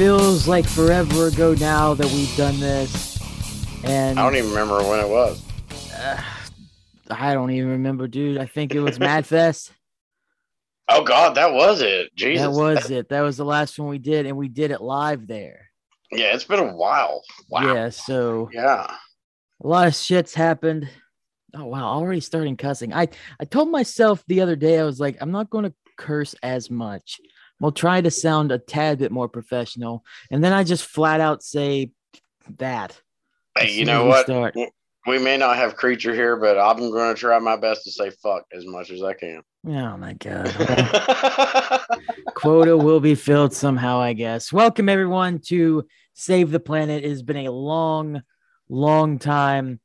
[0.00, 3.18] Feels like forever ago now that we've done this,
[3.84, 5.44] and I don't even remember when it was.
[5.94, 6.18] uh,
[7.10, 8.38] I don't even remember, dude.
[8.38, 9.72] I think it was Madfest.
[10.88, 12.16] Oh God, that was it.
[12.16, 13.10] Jesus, that was it.
[13.10, 15.68] That was the last one we did, and we did it live there.
[16.10, 17.22] Yeah, it's been a while.
[17.50, 17.74] Wow.
[17.74, 18.90] Yeah, so Yeah.
[19.62, 20.88] a lot of shit's happened.
[21.54, 22.94] Oh wow, already starting cussing.
[22.94, 26.34] I I told myself the other day I was like, I'm not going to curse
[26.42, 27.20] as much.
[27.60, 31.42] We'll try to sound a tad bit more professional, and then I just flat out
[31.42, 31.92] say
[32.58, 33.00] that.
[33.56, 34.24] Hey, you know what?
[34.24, 34.56] start.
[35.06, 38.10] We may not have creature here, but I'm going to try my best to say
[38.10, 39.42] fuck as much as I can.
[39.66, 40.50] Oh my god.
[42.34, 44.52] Quota will be filled somehow, I guess.
[44.52, 47.04] Welcome everyone to Save the Planet.
[47.04, 48.22] It has been a long,
[48.68, 49.80] long time.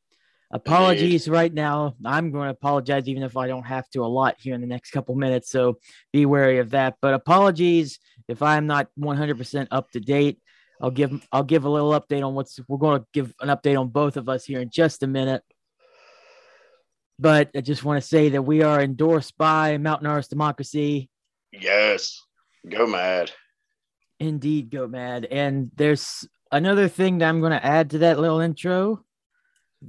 [0.52, 1.96] Apologies right now.
[2.06, 4.68] I'm going to apologize even if I don't have to a lot here in the
[4.68, 5.50] next couple minutes.
[5.50, 5.80] So
[6.14, 6.96] be wary of that.
[7.02, 10.40] But apologies if I'm not 100% up to date.
[10.82, 13.80] I'll give I'll give a little update on what's we're going to give an update
[13.80, 15.42] on both of us here in just a minute.
[17.18, 21.10] But I just want to say that we are endorsed by Mountain Arts Democracy.
[21.54, 22.22] yes.
[22.68, 23.32] Go mad.
[24.20, 25.26] Indeed, go mad.
[25.26, 29.06] And there's another thing that I'm going to add to that little intro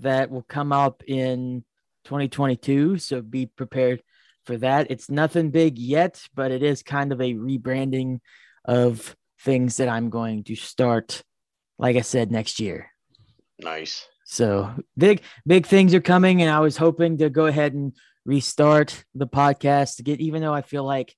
[0.00, 1.64] that will come up in
[2.05, 2.98] 2022.
[2.98, 4.02] So be prepared
[4.44, 4.91] for that.
[4.91, 8.20] It's nothing big yet, but it is kind of a rebranding
[8.64, 11.22] of things that I'm going to start,
[11.78, 12.91] like I said, next year.
[13.58, 14.06] Nice.
[14.24, 17.92] So big, big things are coming, and I was hoping to go ahead and
[18.24, 21.14] restart the podcast to get, even though I feel like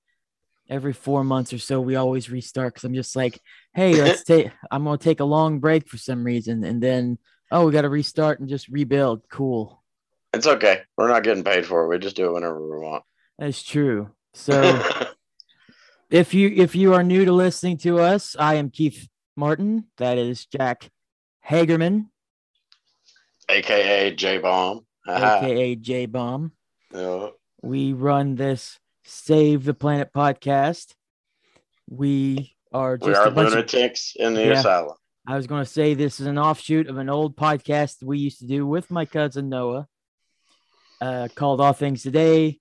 [0.69, 3.39] every four months or so we always restart because I'm just like,
[3.73, 4.51] hey, let's take.
[4.69, 7.17] I'm gonna take a long break for some reason, and then
[7.51, 9.21] oh, we got to restart and just rebuild.
[9.29, 9.81] Cool,
[10.33, 10.81] It's okay.
[10.97, 11.87] We're not getting paid for it.
[11.89, 13.03] We just do it whenever we want.
[13.37, 14.09] that's true.
[14.33, 14.81] So
[16.09, 19.85] if you if you are new to listening to us, I am Keith Martin.
[19.97, 20.89] That is Jack
[21.47, 22.05] Hagerman,
[23.49, 24.85] AKA J Bomb.
[25.07, 26.51] aka J Bomb.
[26.93, 27.29] Yeah.
[27.61, 30.93] We run this Save the Planet podcast.
[31.89, 34.59] We are We are a bunch of, lunatics in the Yeah.
[34.59, 34.95] asylum.
[35.29, 38.39] I was going to say this is an offshoot of an old podcast we used
[38.39, 39.87] to do with my cousin Noah
[41.01, 42.57] uh, called All Things Today.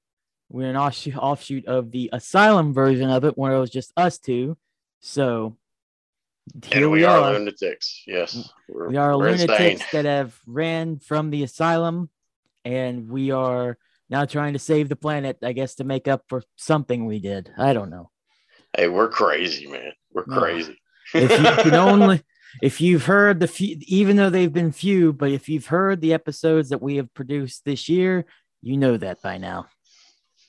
[0.51, 4.19] We're an offshoot, offshoot of the asylum version of it where it was just us
[4.19, 4.59] two.
[5.01, 5.57] So
[6.67, 7.19] here and we, we, are.
[7.19, 7.33] are.
[7.33, 8.03] lunatics.
[8.07, 8.51] Yes.
[8.69, 9.79] We're, We are lunatics insane.
[9.93, 12.11] that have ran from the asylum,
[12.67, 13.79] and we are
[14.11, 15.39] now trying to save the planet.
[15.43, 17.51] I guess to make up for something we did.
[17.57, 18.11] I don't know.
[18.77, 19.93] Hey, we're crazy, man.
[20.13, 20.39] We're No.
[20.39, 20.79] crazy.
[21.15, 22.21] If you can only,
[22.63, 26.15] if you've heard the few, even though they've been few, but if you've heard the
[26.15, 28.25] episodes that we have produced this year,
[28.63, 29.67] you know that by now.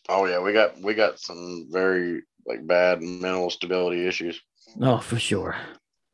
[0.08, 4.42] Oh yeah, we got we got some very like bad mental stability issues.
[4.82, 5.56] Oh, for sure.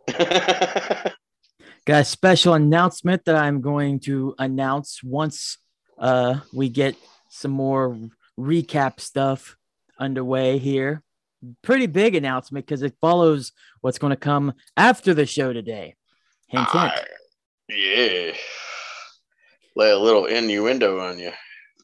[1.85, 5.59] Got a special announcement that I'm going to announce once
[5.99, 6.95] uh, we get
[7.29, 7.99] some more
[8.39, 9.55] recap stuff
[9.99, 11.03] underway here.
[11.61, 13.51] Pretty big announcement because it follows
[13.81, 15.95] what's going to come after the show today.
[16.47, 16.83] Hint, hint.
[16.93, 17.05] I-
[17.69, 18.31] yeah.
[19.75, 21.31] Lay a little innuendo on you.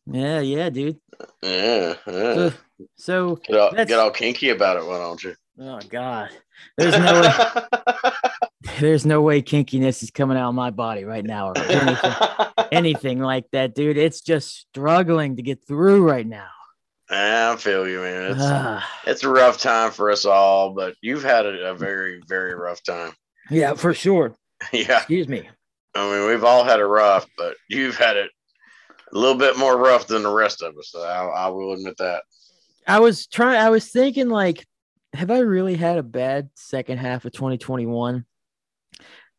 [0.05, 0.97] Yeah, yeah, dude.
[1.41, 1.95] Yeah.
[2.07, 2.33] yeah.
[2.33, 2.53] So,
[2.95, 5.35] so Get all, get all kinky about it, why don't you?
[5.59, 6.29] oh god,
[6.77, 7.61] there's no way,
[8.79, 12.13] there's no way kinkiness is coming out of my body right now or anything,
[12.71, 13.97] anything like that, dude.
[13.97, 16.49] It's just struggling to get through right now.
[17.11, 18.31] I feel you, man.
[18.31, 22.21] It's, Ah, it's a rough time for us all, but you've had a, a very,
[22.27, 23.11] very rough time.
[23.49, 24.33] yeah, for sure.
[24.71, 24.97] yeah.
[24.99, 25.49] Excuse me.
[25.93, 28.29] I mean, we've all had it rough, but you've had it
[29.13, 30.89] a little bit more rough than the rest of us.
[30.91, 32.23] So I, I will admit that.
[32.87, 33.59] I was trying.
[33.59, 34.65] I was thinking, like,
[35.13, 38.25] have I really had a bad second half of 2021?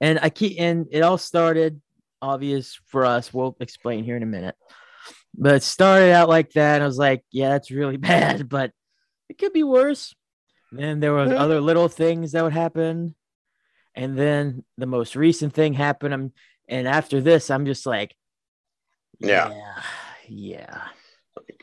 [0.02, 1.80] And I keep, and it all started
[2.20, 3.32] obvious for us.
[3.32, 4.56] We'll explain here in a minute.
[5.34, 6.82] But it started out like that.
[6.82, 8.72] I was like, yeah, that's really bad, but
[9.28, 10.14] it could be worse.
[10.70, 11.36] Then there was Yeah.
[11.36, 13.14] other little things that would happen.
[13.94, 16.14] And then the most recent thing happened.
[16.14, 16.32] I'm,
[16.68, 18.14] and after this, I'm just like,
[19.18, 19.50] Yeah.
[19.50, 19.82] yeah,
[20.28, 20.82] yeah.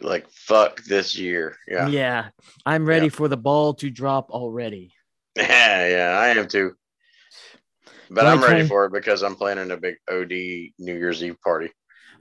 [0.02, 1.58] Like, fuck this year.
[1.68, 1.88] Yeah.
[1.88, 2.30] Yeah,
[2.66, 4.94] I'm ready for the ball to drop already.
[5.36, 6.74] Yeah, yeah, I am too.
[8.10, 10.32] But I'm ready for it because I'm planning a big OD
[10.80, 11.70] New Year's Eve party.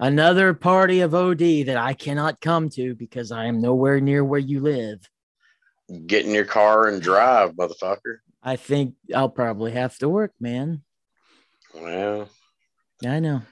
[0.00, 4.39] Another party of OD that I cannot come to because I am nowhere near where
[4.39, 5.00] you live.
[6.06, 8.19] Get in your car and drive, motherfucker.
[8.43, 10.83] I think I'll probably have to work, man.
[11.75, 12.29] Well,
[13.05, 13.43] I know.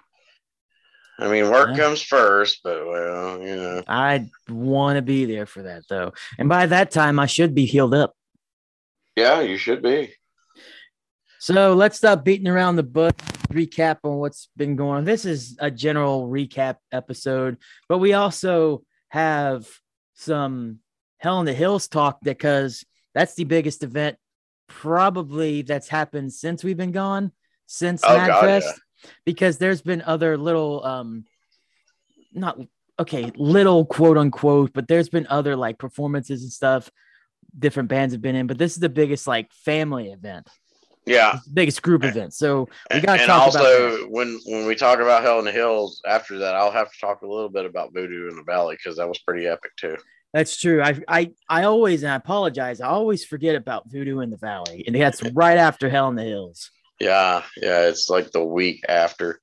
[1.19, 1.77] I mean, work Yeah.
[1.77, 3.83] comes first, but well, you know.
[3.89, 6.13] I want to be there for that though.
[6.39, 8.15] And by that time I should be healed up.
[9.17, 10.13] Yeah, you should be.
[11.39, 13.13] So let's stop beating around the bush.
[13.57, 15.05] Recap on what's been going on.
[15.05, 17.57] This is a general recap episode,
[17.89, 19.67] but we also have
[20.15, 20.81] some
[21.19, 24.19] Hell in the Hills talk because that's the biggest event
[24.69, 27.33] probably that's happened since we've been gone,
[27.67, 28.73] since Oh, God, yeah.
[29.25, 31.25] Because there's been other little um
[32.33, 32.59] not
[32.99, 36.91] okay, little quote unquote, but there's been other like performances and stuff
[37.59, 40.49] different bands have been in, but this is the biggest like family event,
[41.07, 41.39] Yeah.
[41.53, 42.35] Biggest group event.
[42.35, 44.11] So we got to talk also about that.
[44.11, 47.23] when when we talk about Hell in the Hills, after that, I'll have to talk
[47.23, 49.97] a little bit about Voodoo in the Valley because that was pretty epic too.
[50.35, 50.83] That's true.
[50.83, 52.81] I I I always and I apologize.
[52.81, 56.25] I always forget about Voodoo in the Valley, and that's right after Hell in the
[56.25, 56.71] Hills.
[56.99, 59.41] Yeah, yeah, it's like the week after,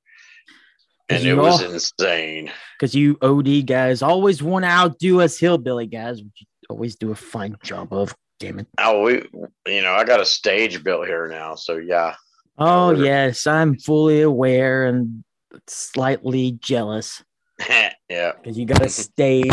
[1.10, 2.52] and it was all- insane.
[2.78, 7.12] Because you OD guys always want to outdo us hillbilly guys, which you always do
[7.12, 8.14] a fine job of.
[8.44, 8.68] Damn it.
[8.78, 9.24] Oh, we,
[9.68, 12.16] you know, I got a stage built here now, so yeah,
[12.58, 15.24] Oh we're- yes, I'm fully aware and
[15.68, 17.24] slightly jealous
[18.10, 19.52] yeah, because you got a stage.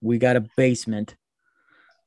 [0.00, 1.16] We got a basement.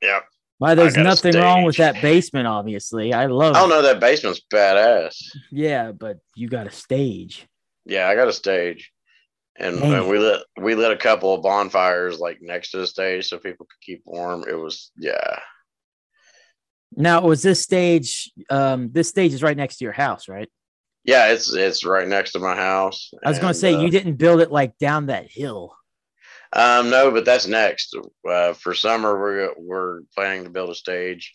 [0.01, 0.19] yeah.
[0.57, 3.12] Why there's nothing wrong with that basement, obviously.
[3.12, 5.18] I love I don't know that basement's badass.
[5.51, 7.45] Yeah, but you got a stage.
[7.86, 8.94] Yeah, I got a stage,
[9.57, 13.38] and we lit we lit a couple of bonfires like next to the stage so
[13.38, 14.45] people could keep warm.
[14.50, 15.39] It was yeah,
[16.96, 18.32] Now, was this stage?
[18.50, 20.50] Um, this stage is right next to your house, right?
[21.04, 21.28] yeah.
[21.28, 23.12] It's it's right next to my house.
[23.24, 25.76] I was going to say uh, you didn't build it like down that hill.
[26.54, 27.96] Um, no, but that's next.
[28.28, 31.34] Uh, for summer, we're we're planning to build a stage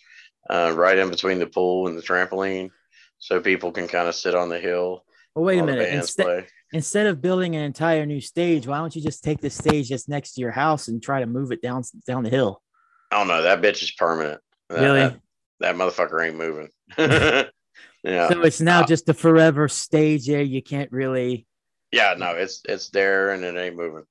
[0.48, 2.70] uh, right in between the pool and the trampoline,
[3.18, 5.04] so people can kind of sit on the hill.
[5.34, 5.92] Well, wait a minute.
[5.92, 9.90] Instead, instead of building an entire new stage, why don't you just take the stage
[9.90, 12.62] that's next to your house and try to move it down down the hill?
[13.10, 13.42] I don't know.
[13.42, 14.40] That bitch is permanent.
[14.70, 15.00] Really?
[15.00, 15.20] That,
[15.60, 16.68] that motherfucker ain't moving.
[16.98, 18.28] yeah.
[18.28, 20.42] So it's now Uh, just a forever stage there.
[20.42, 21.46] You can't really.
[21.92, 22.14] yeah.
[22.16, 24.04] No, it's it's there and it ain't moving.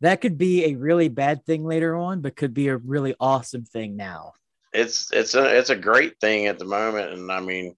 [0.00, 3.64] That could be a really bad thing later on, but could be a really awesome
[3.64, 4.32] thing now.
[4.72, 7.74] It's it's a it's a great thing at the moment, and I mean,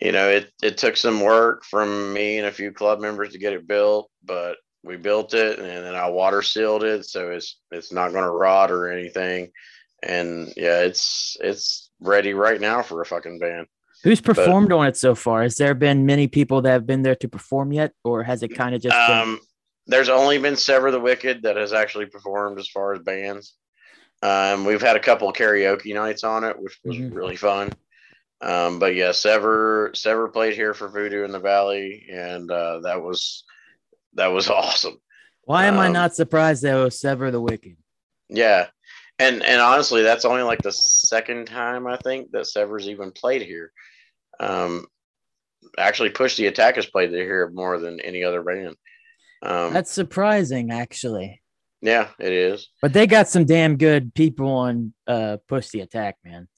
[0.00, 3.38] you know, it it took some work from me and a few club members to
[3.38, 7.58] get it built, but we built it and then I water sealed it, so it's
[7.70, 9.50] it's not going to rot or anything.
[10.02, 13.66] And yeah, it's it's ready right now for a fucking band.
[14.02, 15.42] Who's performed on it so far?
[15.42, 18.48] Has there been many people that have been there to perform yet, or has it
[18.48, 19.18] kind of just been?
[19.18, 19.40] Um,
[19.86, 23.54] there's only been Sever the Wicked that has actually performed as far as bands.
[24.22, 27.14] Um, we've had a couple of karaoke nights on it, which was Mhm.
[27.14, 27.70] really fun.
[28.40, 33.02] Um, but yeah, Sever Sever played here for Voodoo in the Valley, and uh, that
[33.02, 33.44] was
[34.14, 35.00] that was awesome.
[35.44, 37.76] Why am I um, not surprised that it was Sever the Wicked?
[38.28, 38.68] Yeah,
[39.18, 43.42] and and honestly, that's only like the second time I think that Sever's even played
[43.42, 43.72] here.
[44.40, 44.86] Um,
[45.78, 48.76] actually, Push the Attack has played here more than any other band.
[49.42, 51.42] Um, That's surprising, actually.
[51.82, 52.68] yeah, it is.
[52.80, 56.48] But they got some damn good people on uh Push the Attack, man.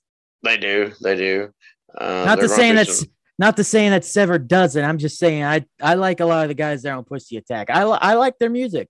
[0.42, 0.92] They do.
[1.02, 1.50] They do.
[1.98, 3.08] Uh, not to saying that's some-
[3.38, 4.82] not to saying that Sever doesn't.
[4.84, 7.36] I'm just saying I I like a lot of the guys there on Push the
[7.36, 7.68] Attack.
[7.70, 8.88] I I like their music.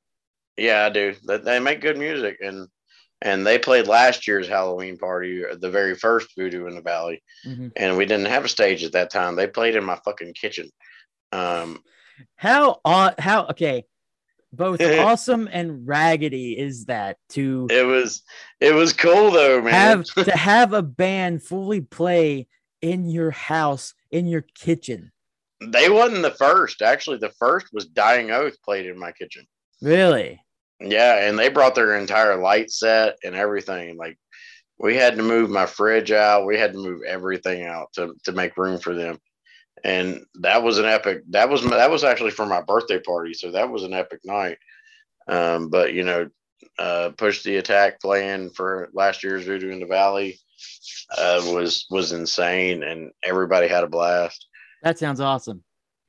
[0.57, 1.15] yeah, I do.
[1.27, 2.69] They, they make good music, and
[3.23, 7.23] and they played last year's Halloween party, uh, the very first Voodoo in the Valley,
[7.47, 7.73] Mhm.
[7.77, 9.37] and we didn't have a stage at that time.
[9.37, 10.71] They played in my fucking kitchen.
[11.33, 11.83] Um,
[12.37, 13.85] How aw- how okay,
[14.53, 18.23] both awesome and raggedy is that to it was
[18.61, 19.73] it was cool though, man.
[19.75, 22.47] have to have a band fully play
[22.81, 25.11] in your house in your kitchen.
[25.63, 26.83] they wasn't the first.
[26.83, 29.47] Actually, the first was Dying Oath played in my kitchen.
[29.83, 30.41] Really?
[30.81, 33.97] Yeah, and they brought their entire light set and everything.
[33.97, 34.19] Like
[34.79, 36.47] we had to move my fridge out.
[36.47, 39.19] We had to move everything out to to make room for them.
[39.85, 41.23] And that was an epic.
[41.31, 44.59] That was that was actually for my birthday party, so that was an epic night.
[45.29, 46.29] Um, but you know,
[46.79, 50.39] uh, push the attack plan for last year's Voodoo in the Valley
[51.17, 54.47] uh, was was insane, and everybody had a blast.
[54.83, 55.63] That sounds awesome.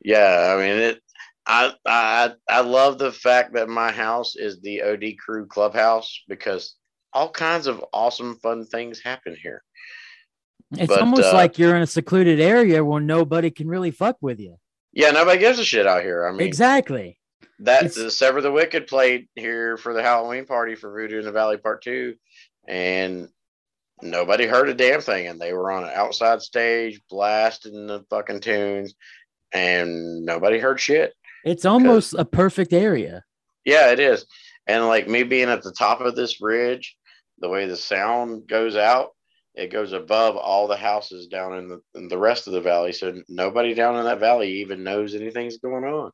[0.04, 1.02] Yeah, I mean it.
[1.48, 6.76] I I I love the fact that my house is the OD Crew clubhouse because
[7.14, 9.64] all kinds of awesome, fun things happen here.
[10.72, 14.18] It's But, almost uh, like you're in a secluded area where nobody can really fuck
[14.20, 14.58] with you.
[14.92, 16.28] Yeah, nobody gives a shit out here.
[16.28, 17.18] I mean, exactly.
[17.60, 21.32] That's the Sever the Wicked played here for the Halloween party for Voodoo in the
[21.32, 22.16] Valley Part Two,
[22.68, 23.30] and
[24.02, 25.28] nobody heard a damn thing.
[25.28, 28.96] And they were on an outside stage blasting the fucking tunes,
[29.54, 31.14] and nobody heard shit.
[31.48, 33.24] It's almost a perfect area.
[33.66, 34.26] Yeah, it is.
[34.68, 36.96] And like me being at the top of this ridge,
[37.40, 39.12] the way the sound goes out
[39.58, 42.94] it goes above all the houses down in the in the rest of the valley.
[42.94, 46.12] So nobody down in that valley even knows anything's going on.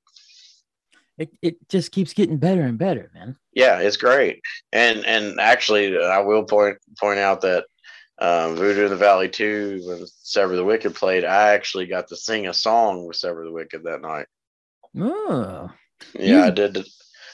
[1.18, 3.36] It, it just keeps getting better and better, man.
[3.52, 4.42] Yeah, it's great.
[4.72, 7.66] And and actually, I will point point out that
[8.18, 12.16] um, Voodoo in the Valley 2, when Sever the Wicked played, I actually got to
[12.16, 14.28] sing a song with Sever the Wicked that night.
[14.98, 15.70] Oh,
[16.18, 16.86] Yeah, You- I did.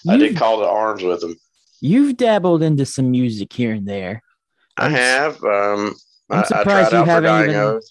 [0.07, 1.35] I did call to arms with them.
[1.81, 4.21] You've dabbled into some music here and there.
[4.77, 5.43] I I'm s- have.
[5.43, 5.95] Um,
[6.29, 7.83] I'm I, I surprised you haven't even- Oath.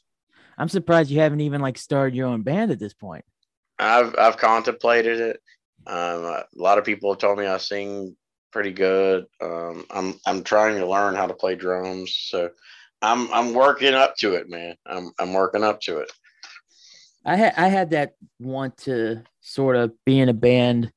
[0.57, 3.25] I'm surprised you haven't even like started your own band at this point.
[3.79, 5.41] I've I've contemplated it.
[5.87, 8.17] Um, a lot of people have told me I sing
[8.51, 9.27] pretty good.
[9.41, 12.51] Um, I'm I'm trying to learn how to play drums, so
[13.03, 14.75] I'm I'm working up to it, man.
[14.87, 16.11] I'm I'm working up to it.
[17.29, 20.91] I had I had that want to sort of be in a band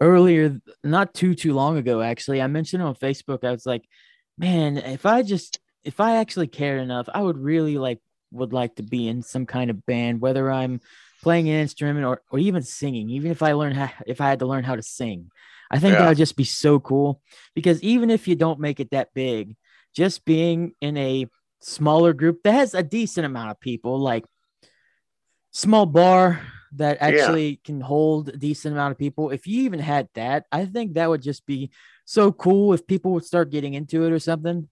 [0.00, 2.00] earlier, not too too long ago.
[2.02, 3.44] Actually, I mentioned on Facebook.
[3.44, 3.84] I was like,
[4.36, 8.00] man, if I just if I actually cared enough, I would really like
[8.32, 10.80] would like to be in some kind of band, whether I'm
[11.22, 13.08] playing an instrument or or even singing.
[13.10, 15.30] Even if I learn how if I had to learn how to sing,
[15.70, 17.22] I think that would just be so cool.
[17.54, 19.54] Because even if you don't make it that big,
[19.94, 21.28] just being in a
[21.60, 24.24] smaller group that has a decent amount of people, like
[25.52, 26.40] small bar
[26.72, 29.30] that actually can hold a decent amount of people.
[29.30, 31.70] If you even had that, I think that would just be
[32.04, 34.68] so cool if people would start getting into it or something.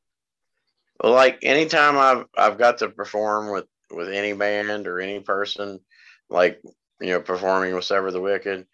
[1.02, 5.80] Well, like anytime I've I've got to perform with with any band or any person,
[6.28, 6.60] like
[7.00, 8.66] you know, performing with Sever the Wicked,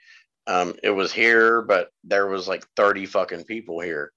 [0.46, 4.12] um, it was here, but there was like thirty fucking people here,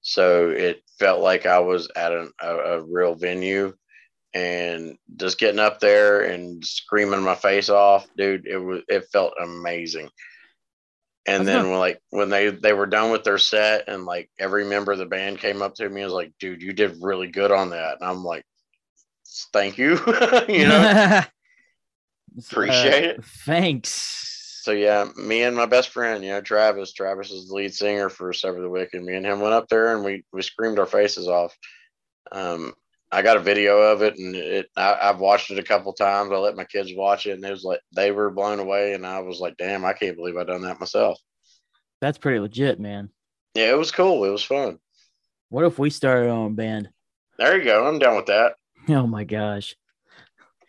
[0.00, 3.74] so it felt like I was at an, a, a real venue,
[4.32, 8.46] and just getting up there and screaming my face off, dude.
[8.46, 10.08] It was it felt amazing.
[11.26, 14.30] And That's then when like when they they were done with their set and like
[14.38, 17.02] every member of the band came up to me and was like, dude, you did
[17.02, 17.98] really good on that.
[18.00, 18.44] And I'm like,
[19.52, 19.90] thank you.
[20.48, 21.22] you know?
[22.38, 23.18] Appreciate it.
[23.18, 24.60] Uh, Thanks.
[24.62, 26.92] So yeah, me and my best friend, you know, Travis.
[26.92, 29.02] Travis is the lead singer for Sever the Wicked.
[29.02, 31.56] Me and him went up there and we we screamed our faces off.
[32.30, 32.74] Um,
[33.12, 36.30] I got a video of it and it I, I've watched it a couple times.
[36.32, 39.04] I let my kids watch it and it was like they were blown away and
[39.04, 41.18] I was like, damn, I can't believe I done that myself.
[42.00, 43.10] That's pretty legit, man.
[43.54, 44.24] Yeah, it was cool.
[44.24, 44.78] It was fun.
[45.48, 46.88] What if we started our own band?
[47.36, 47.86] There you go.
[47.86, 48.54] I'm done with that.
[48.88, 49.76] Oh my gosh.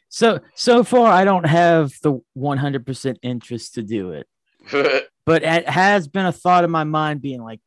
[0.09, 4.27] So so far I don't have the 100% interest to do it.
[5.23, 7.59] But it has been a thought in my mind being like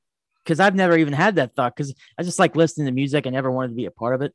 [0.45, 3.31] cuz I've never even had that thought cuz I just like listening to music I
[3.31, 4.35] never wanted to be a part of it.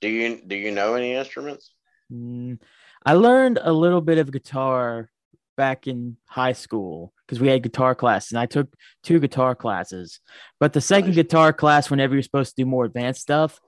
[0.00, 1.72] Do you do you know any instruments?
[2.12, 2.60] Mm,
[3.04, 5.10] I learned a little bit of guitar
[5.56, 8.72] back in high school because we had guitar class and I took
[9.02, 10.20] two guitar classes.
[10.60, 11.16] But the second Nice.
[11.16, 13.58] guitar class, whenever you're supposed to do more advanced stuff,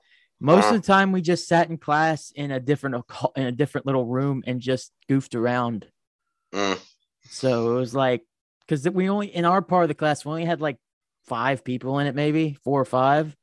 [0.40, 0.75] most Uh-huh.
[0.76, 3.04] of the time we just sat in class in a different
[3.37, 5.87] in a different little room and just goofed around.
[6.52, 6.78] Mm.
[7.25, 8.23] So it was like
[8.61, 10.76] because we only in our part of the class we only had like
[11.26, 13.35] five people in it, maybe four or five.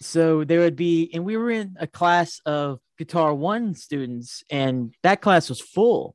[0.00, 4.94] So there would be, and we were in a class of guitar one students, and
[5.02, 6.14] that class was full.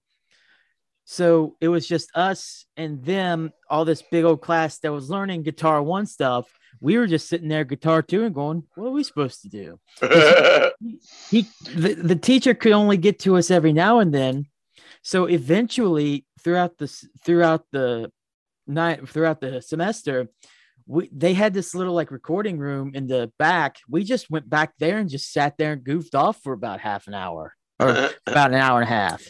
[1.05, 5.43] So it was just us and them, all this big old class that was learning
[5.43, 6.47] guitar one stuff.
[6.79, 9.79] We were just sitting there, guitar two, and going, "What are we supposed to do?"
[11.29, 14.45] he the, the teacher could only get to us every now and then
[15.01, 16.87] so eventually throughout the
[17.23, 18.11] throughout the
[18.67, 20.27] night throughout the semester
[20.87, 24.73] we they had this little like recording room in the back we just went back
[24.79, 28.51] there and just sat there and goofed off for about half an hour or about
[28.51, 29.23] an hour and a half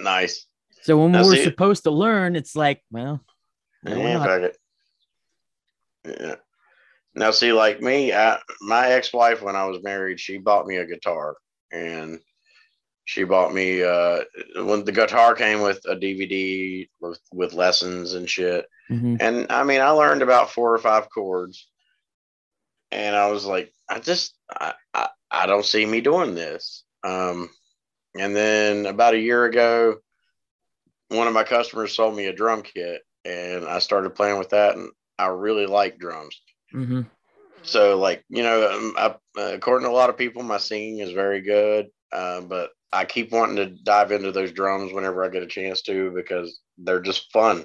[0.00, 0.46] nice.
[0.82, 3.20] so when Now, we were see- supposed to learn it's like well
[3.84, 4.48] Yeah.
[6.04, 6.36] Yeah.
[7.14, 10.86] Now, see, like me, I, my ex-wife, when I was married, she bought me a
[10.86, 11.36] guitar,
[11.72, 12.20] and
[13.06, 14.18] she bought me uh,
[14.56, 18.66] when the guitar came with a DVD with, with lessons and shit.
[18.90, 19.18] Mhm.
[19.20, 21.68] And I mean, I learned about four or five chords,
[22.90, 26.84] and I was like, I just, I, I, I don't see me doing this.
[27.04, 27.48] Um,
[28.18, 29.98] and then about a year ago,
[31.08, 34.74] one of my customers sold me a drum kit, and I started playing with that,
[34.76, 36.40] and I really like drums.
[36.74, 37.02] Mm-hmm.
[37.62, 39.14] So, like, you know, um, I,
[39.54, 43.32] according to a lot of people, my singing is very good, uh, but I keep
[43.32, 47.30] wanting to dive into those drums whenever I get a chance to because they're just
[47.32, 47.64] fun.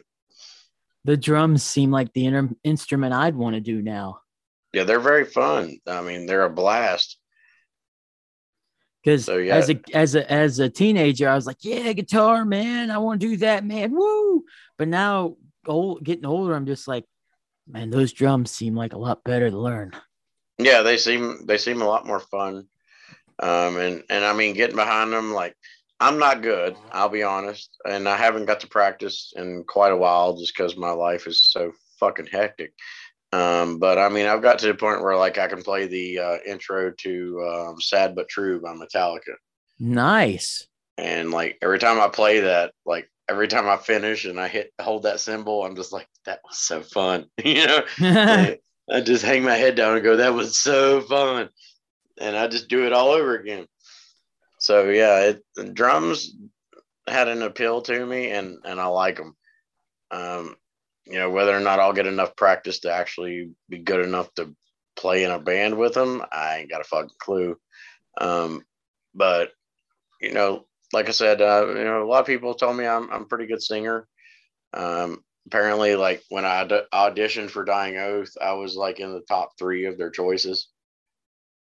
[1.05, 4.19] the drums seem like the inter- instrument i'd want to do now
[4.73, 5.77] Yeah, they're very fun.
[5.87, 7.17] I mean, they're a blast.
[9.03, 9.55] Because So, yeah.
[9.55, 13.19] as a as a as a teenager, I was like, yeah, guitar, man, I want
[13.21, 14.43] to do that, man, woo.
[14.77, 15.37] But now,
[15.67, 17.05] old getting older, I'm just like,
[17.67, 19.91] man, those drums seem like a lot better to learn.
[20.59, 22.67] Yeah, they seem they seem a lot more fun.
[23.41, 25.55] Um, and and I mean, getting behind them, like
[25.99, 26.75] I'm not good.
[26.91, 30.77] I'll be honest, and I haven't got to practice in quite a while just because
[30.77, 32.73] my life is so fucking hectic.
[33.33, 36.19] Um, but I mean, I've got to the point where like I can play the
[36.19, 39.35] uh, intro to um, "Sad but True" by Metallica.
[39.79, 40.67] Nice.
[40.97, 44.71] And like every time I play that, like every time I finish and I hit
[44.79, 47.25] hold that cymbal, I'm just like, that was so fun.
[47.43, 47.83] you know,
[48.91, 51.49] I just hang my head down and go, that was so fun.
[52.21, 53.65] And I just do it all over again.
[54.59, 56.35] So yeah, it, drums
[57.07, 59.35] had an appeal to me and, and I like them.
[60.11, 60.55] Um,
[61.05, 64.55] you know, whether or not I'll get enough practice to actually be good enough to
[64.95, 67.57] play in a band with them, I ain't got a fucking clue.
[68.19, 68.63] Um,
[69.15, 69.51] but
[70.21, 73.11] you know, like I said, uh, you know, a lot of people told me I'm
[73.11, 74.07] I'm a pretty good singer.
[74.73, 79.57] Um, apparently, like when I auditioned for Dying Oath, I was like in the top
[79.57, 80.67] three of their choices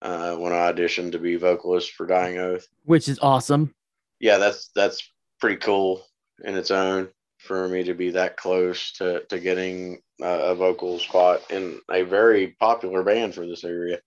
[0.02, 3.74] uh, when I auditioned to be vocalist for Dying Oath, which is awesome.
[4.20, 5.10] Yeah, that's that's
[5.40, 6.04] pretty cool
[6.44, 11.42] in its own for me to be that close to to getting a vocal spot
[11.50, 13.98] in a very popular band for this area.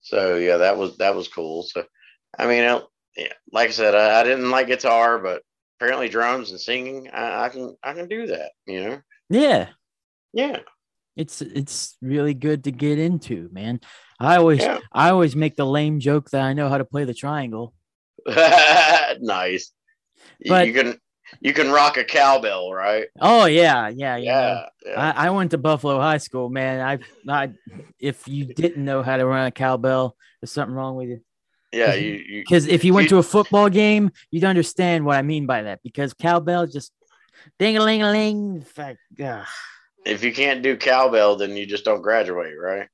[0.00, 1.62] So yeah, that was that was cool.
[1.62, 1.84] So
[2.38, 2.80] I mean,
[3.16, 5.42] yeah, like I said, I, I, didn't like guitar, but
[5.78, 8.52] apparently drums and singing, I, I can I can do that.
[8.66, 9.00] You know.
[9.30, 9.68] Yeah.
[10.32, 10.58] Yeah.
[11.16, 13.80] It's it's really good to get into, man.
[14.24, 14.80] I always yeah.
[14.92, 17.74] I always make the lame joke that I know how to play the triangle.
[18.26, 19.72] nice.
[20.46, 20.98] But, you can
[21.40, 23.06] you can rock a cowbell, right?
[23.20, 24.66] Oh yeah, yeah, yeah.
[24.84, 25.12] yeah.
[25.14, 26.80] I, I, went to Buffalo High School, man.
[26.80, 27.52] I, I,
[27.98, 31.20] if you didn't know how to run a cowbell, there's something wrong with you.
[31.72, 35.46] Yeah, you because if you went to a football game, you'd understand what I mean
[35.46, 35.80] by that.
[35.82, 36.92] Because cowbell just
[37.58, 38.64] ding a ling a ling.
[40.06, 42.88] If you can't do cowbell, then you just don't graduate, right?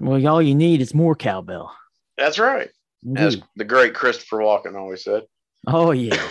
[0.00, 1.74] Well, all you need is more cowbell.
[2.16, 2.70] That's right.
[3.04, 3.22] Indeed.
[3.22, 5.24] As the great Christopher Walken always said.
[5.66, 6.16] Oh yeah.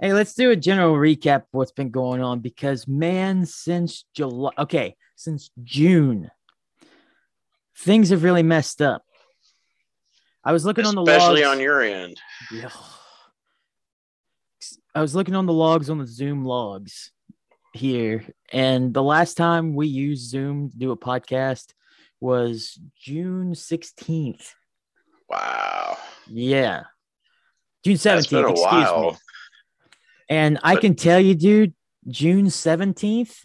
[0.00, 4.52] hey, let's do a general recap of what's been going on because man, since July,
[4.58, 6.30] okay, since June,
[7.78, 9.04] things have really messed up.
[10.44, 11.12] I was looking Especially on the.
[11.12, 12.20] Especially on your end.
[12.52, 12.70] Yeah.
[14.94, 17.10] I was looking on the logs on the Zoom logs
[17.76, 21.72] here, and the last time we used Zoom to do a podcast
[22.20, 24.52] was June 16th.
[25.28, 25.98] Wow.
[26.28, 26.84] Yeah.
[27.84, 29.10] June 17th, excuse while.
[29.12, 29.16] me.
[30.28, 31.74] And but- I can tell you, dude,
[32.08, 33.44] June 17th,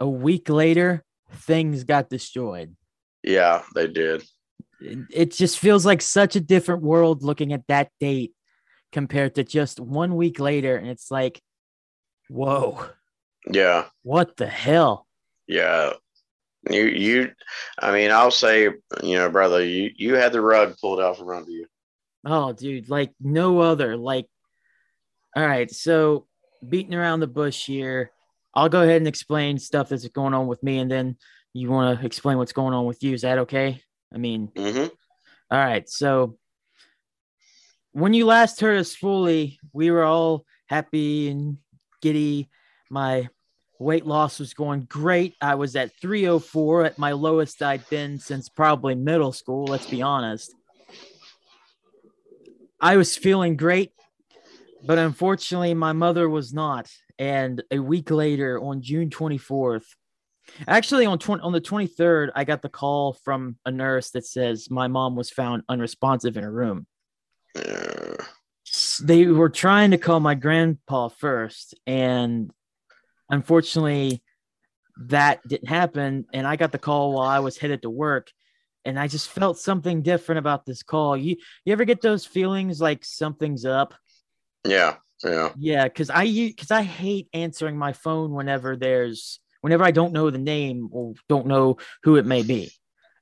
[0.00, 2.76] a week later, things got destroyed.
[3.22, 4.24] Yeah, they did.
[4.80, 8.32] It just feels like such a different world looking at that date
[8.92, 10.76] compared to just one week later.
[10.76, 11.40] And it's like,
[12.28, 12.84] whoa.
[13.50, 13.86] Yeah.
[14.02, 15.06] What the hell?
[15.46, 15.92] Yeah.
[16.70, 17.30] You, you,
[17.78, 18.64] I mean, I'll say,
[19.02, 21.66] you know, brother, you, you had the rug pulled out from under you.
[22.24, 23.96] Oh, dude, like no other.
[23.96, 24.26] Like,
[25.34, 25.70] all right.
[25.70, 26.26] So,
[26.66, 28.10] beating around the bush here,
[28.54, 31.16] I'll go ahead and explain stuff that's going on with me, and then
[31.54, 33.14] you want to explain what's going on with you.
[33.14, 33.80] Is that okay?
[34.12, 34.88] I mean, mm-hmm.
[35.50, 35.88] all right.
[35.88, 36.36] So,
[37.92, 41.58] when you last heard us fully, we were all happy and
[42.00, 42.48] giddy.
[42.90, 43.28] My
[43.78, 45.34] weight loss was going great.
[45.40, 50.02] I was at 304 at my lowest I'd been since probably middle school, let's be
[50.02, 50.54] honest.
[52.80, 53.92] I was feeling great,
[54.84, 56.88] but unfortunately, my mother was not.
[57.18, 59.84] And a week later, on June 24th,
[60.66, 64.70] actually on 20, on the 23rd, I got the call from a nurse that says
[64.70, 66.86] my mom was found unresponsive in her room.
[68.98, 72.50] They were trying to call my grandpa first, and
[73.30, 74.22] unfortunately,
[75.06, 76.26] that didn't happen.
[76.32, 78.30] And I got the call while I was headed to work,
[78.84, 81.16] and I just felt something different about this call.
[81.16, 83.94] You you ever get those feelings like something's up?
[84.66, 85.84] Yeah, yeah, yeah.
[85.84, 90.38] Because I because I hate answering my phone whenever there's whenever I don't know the
[90.38, 92.70] name or don't know who it may be.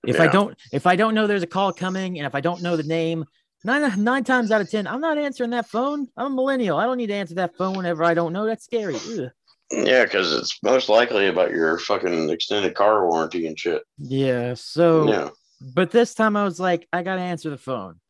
[0.06, 0.24] If yeah.
[0.24, 2.76] I don't if I don't know there's a call coming, and if I don't know
[2.76, 3.24] the name,
[3.66, 6.09] nine nine times out of ten, I'm not answering that phone.
[6.16, 6.79] I'm a millennial.
[6.79, 8.46] I don't need to answer that phone whenever I don't know.
[8.46, 8.96] That's scary.
[8.96, 9.31] Ugh.
[9.70, 13.83] Yeah, because it's most likely about your fucking extended car warranty and shit.
[13.98, 14.55] Yeah.
[14.55, 15.29] So yeah
[15.61, 18.00] but this time I was like, I gotta answer the phone,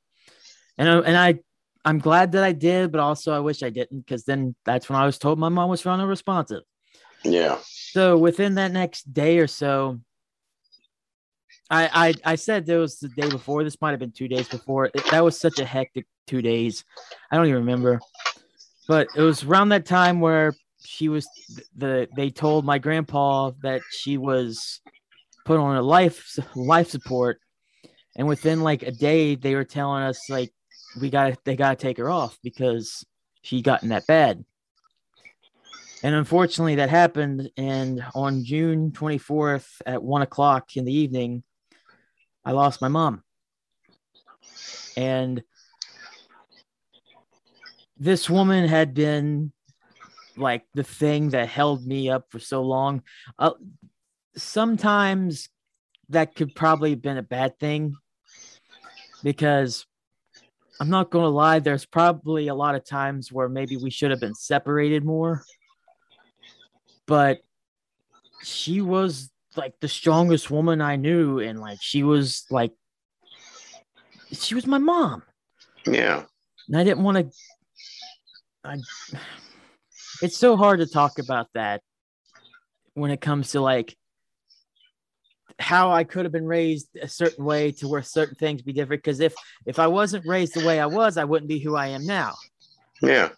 [0.79, 1.38] and I, and I
[1.85, 4.99] I'm glad that I did, but also I wish I didn't because then that's when
[4.99, 6.62] I was told my mom was unresponsive.
[7.25, 7.59] Yeah.
[7.62, 10.01] So within that next day or so,
[11.70, 13.64] I I I said there was the day before.
[13.64, 14.87] This might have been two days before.
[14.87, 16.85] It, that was such a hectic two days.
[17.31, 18.00] I don't even remember,
[18.88, 21.26] but it was around that time where she was
[21.76, 24.81] the they told my grandpa that she was
[25.44, 27.40] put on a life life support,
[28.16, 30.52] and within like a day, they were telling us like
[31.00, 33.05] we got they got to take her off because
[33.42, 34.44] she gotten that bad.
[36.02, 37.50] And unfortunately, that happened.
[37.57, 41.42] And on June 24th at one o'clock in the evening,
[42.47, 43.25] I lost my mom.
[44.97, 45.43] And
[47.99, 49.53] this woman had been
[50.37, 53.03] like the thing that held me up for so long.
[53.37, 53.51] Uh,
[54.37, 55.49] sometimes
[56.11, 57.97] that could probably have been a bad thing
[59.25, 59.85] because
[60.79, 64.13] I'm not going to lie, there's probably a lot of times where maybe we should
[64.13, 65.43] have been separated more.
[67.07, 67.41] But
[68.45, 71.38] she was like the strongest woman I knew.
[71.38, 72.73] And like she was like,
[74.33, 75.23] she was my mom.
[75.87, 76.25] Yeah.
[76.69, 77.37] And I didn't want to.
[78.64, 78.77] I,
[80.23, 81.83] it's so hard to talk about that
[82.95, 83.97] when it comes to like
[85.59, 89.03] how I could have been raised a certain way to where certain things be different.
[89.03, 91.88] Because if if I wasn't raised the way I was, I wouldn't be who I
[91.88, 92.35] am now.
[93.01, 93.31] Yeah.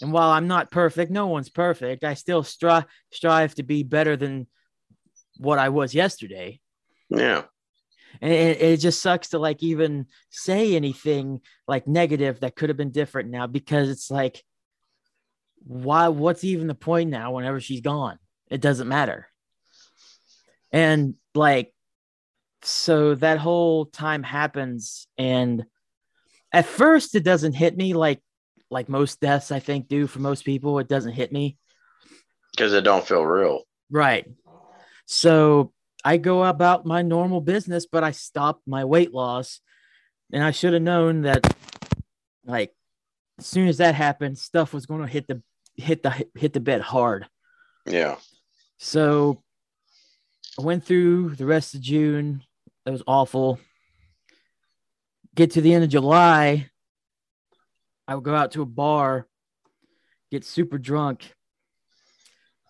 [0.00, 2.04] And while I'm not perfect, no one's perfect.
[2.04, 4.46] I still strive strive to be better than
[5.42, 6.60] what I was yesterday.
[7.10, 7.42] Yeah.
[8.20, 12.76] And it, it just sucks to like even say anything like negative that could have
[12.76, 14.42] been different now because it's like,
[15.64, 16.08] why?
[16.08, 17.32] What's even the point now?
[17.32, 18.18] Whenever she's gone,
[18.50, 19.28] it doesn't matter.
[20.70, 21.72] And like,
[22.62, 25.64] so that whole time happens, and
[26.52, 28.20] at first it doesn't hit me like
[28.70, 30.78] like most deaths I think do for most people.
[30.78, 31.56] It doesn't hit me
[32.52, 33.62] because it don't feel real.
[33.90, 34.26] Right.
[35.12, 39.60] So I go about my normal business, but I stopped my weight loss,
[40.32, 41.54] and I should have known that,
[42.46, 42.74] like,
[43.38, 45.42] as soon as that happened, stuff was going to hit the
[45.76, 47.26] hit the hit the bed hard.
[47.84, 48.16] Yeah.
[48.78, 49.42] So
[50.58, 52.42] I went through the rest of June.
[52.86, 53.60] That was awful.
[55.34, 56.70] Get to the end of July.
[58.08, 59.28] I would go out to a bar,
[60.30, 61.34] get super drunk,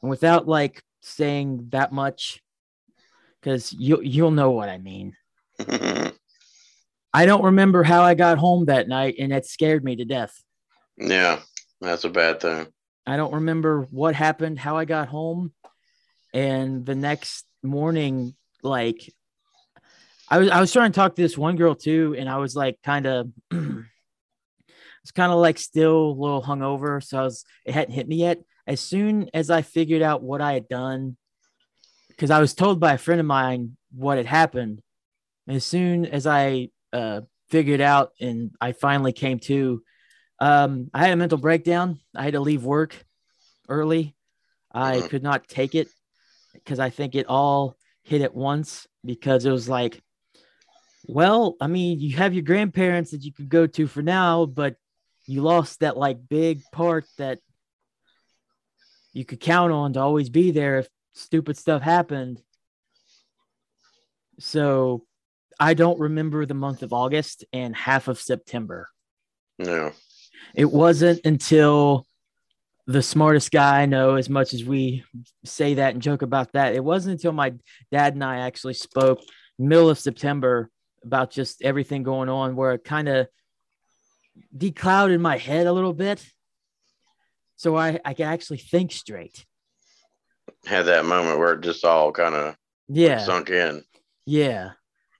[0.00, 2.42] and without like saying that much,
[3.40, 5.14] because you you'll know what I mean.
[7.14, 10.42] I don't remember how I got home that night, and it scared me to death.
[10.96, 11.40] Yeah,
[11.80, 12.68] that's a bad thing.
[13.06, 15.52] I don't remember what happened, how I got home,
[16.32, 19.12] and the next morning, like
[20.28, 22.56] I was I was trying to talk to this one girl too, and I was
[22.56, 27.74] like kind of it's kind of like still a little hungover, so I was it
[27.74, 28.38] hadn't hit me yet.
[28.66, 31.16] As soon as I figured out what I had done,
[32.08, 34.80] because I was told by a friend of mine what had happened,
[35.48, 39.82] as soon as I uh, figured out and I finally came to,
[40.38, 42.00] um, I had a mental breakdown.
[42.14, 43.04] I had to leave work
[43.68, 44.14] early.
[44.72, 45.10] I Mhm.
[45.10, 45.88] could not take it
[46.54, 50.00] because I think it all hit at once because it was like,
[51.04, 54.76] well, I mean, you have your grandparents that you could go to for now, but
[55.26, 57.40] you lost that like big part that
[59.12, 62.40] you could count on to always be there if stupid stuff happened.
[64.38, 65.04] So
[65.60, 68.88] I don't remember the month of August and half of September.
[69.58, 69.92] No.
[70.54, 72.06] It wasn't until
[72.86, 75.04] the smartest guy I know, as much as we
[75.44, 77.54] say that and joke about that, it wasn't until my
[77.92, 79.20] dad and I actually spoke
[79.58, 80.68] middle of September
[81.04, 83.28] about just everything going on where it kind of
[84.56, 86.24] declouded my head a little bit.
[87.62, 89.46] So I, I could actually think straight.
[90.66, 92.56] Had that moment where it just all kind of
[92.88, 93.18] Yeah.
[93.18, 93.84] sunk in.
[94.26, 94.70] Yeah.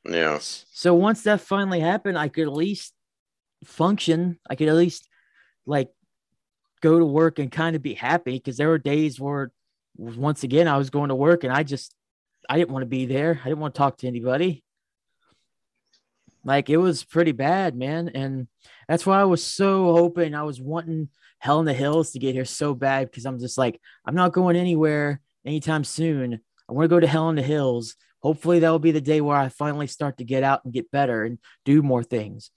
[0.05, 0.39] Yeah.
[0.41, 2.95] So once that finally happened, I could at least
[3.65, 4.41] function.
[4.51, 5.09] I could at least
[5.67, 5.91] like
[6.81, 9.53] go to work and kind of be happy because there were days where
[9.97, 11.95] once again I was going to work and I just
[12.51, 13.39] I didn't want to be there.
[13.41, 14.65] I didn't want to talk to anybody.
[16.43, 18.09] Like it was pretty bad, man.
[18.09, 18.49] And
[18.89, 22.35] that's why I was so hoping I was wanting Hell in the Hills to get
[22.35, 26.41] here so bad because I'm just like, I'm not going anywhere anytime soon.
[26.69, 27.97] I want to go to Hell in the Hills.
[28.21, 30.93] Hopefully that will be the day where I finally start to get out and get
[30.93, 32.51] better and do more things.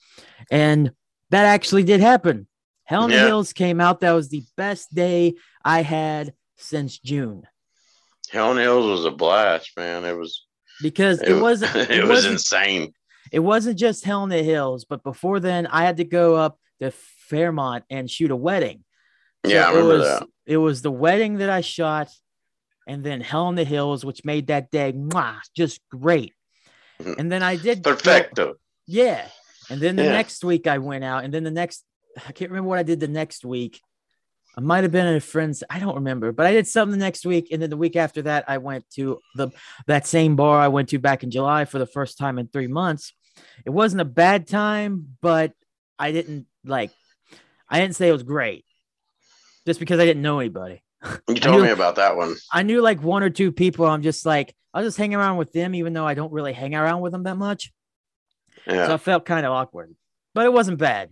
[0.51, 0.91] And
[1.31, 2.47] that actually did happen.
[2.83, 4.01] Hell in the Hills came out.
[4.01, 5.33] That was the best day
[5.63, 7.43] I had since June
[8.29, 10.05] Hell in the Hills was a blast, man.
[10.05, 10.45] It was.
[10.81, 12.93] because it, wasn't It, it, was insane.
[13.31, 16.59] It wasn't just Hell in the Hills, but before then I had to go up
[16.81, 18.83] to Fairmont and shoot a wedding.
[19.45, 20.27] Yeah, I it remember was that.
[20.45, 22.09] it was the wedding that I shot,
[22.87, 26.33] and then Hell in the Hills, which made that day mwah, just great.
[27.01, 27.15] Mhm.
[27.19, 28.55] And then I did go- Perfecto.
[28.87, 29.27] yeah.
[29.69, 30.11] And then the Yeah.
[30.11, 31.83] next week I went out, and then the next
[32.27, 33.81] I can't remember what I did the next week.
[34.57, 35.63] I might have been at a friend's.
[35.69, 38.21] I don't remember, but I did something the next week, and then the week after
[38.23, 39.49] that, I went to the
[39.87, 42.67] that same bar I went to back in July for the first time in three
[42.67, 43.13] months.
[43.65, 45.53] It wasn't a bad time, but
[45.99, 46.91] I didn't like.
[47.69, 48.65] I didn't say it was great,
[49.65, 50.81] just because I didn't know anybody.
[51.27, 52.35] You told me about that one.
[52.51, 53.85] I knew like one or two people.
[53.85, 56.53] I'm just like I was just hanging around with them, even though I don't really
[56.53, 57.71] hang around with them that much.
[58.65, 58.87] Yeah.
[58.87, 59.93] So I felt kind of awkward,
[60.33, 61.11] but it wasn't bad.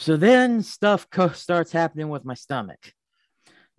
[0.00, 2.94] So then stuff co- starts happening with my stomach.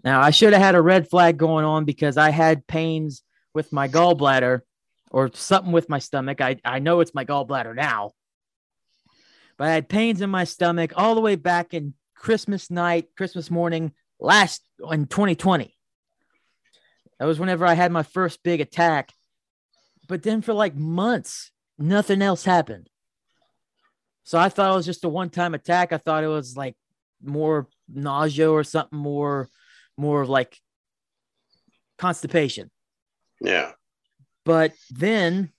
[0.03, 3.23] Now, I should have had a red flag going on because I had pains
[3.55, 4.61] with my gallbladder
[5.09, 6.39] or something with my stomach.
[6.39, 8.11] I, I know it's my gallbladder now,
[9.57, 13.49] but I had pains in my stomach all the way back in Christmas night, Christmas
[13.49, 15.75] morning last in 2020.
[17.17, 19.11] That was whenever I had my first big attack.
[20.07, 22.90] But then for like months, nothing else happened.
[24.31, 25.91] So I thought it was just a one-time attack.
[25.91, 26.77] I thought it was like
[27.21, 29.49] more nausea or something more
[29.97, 30.57] more like
[31.97, 32.71] constipation.
[33.41, 33.73] Yeah.
[34.45, 35.51] But then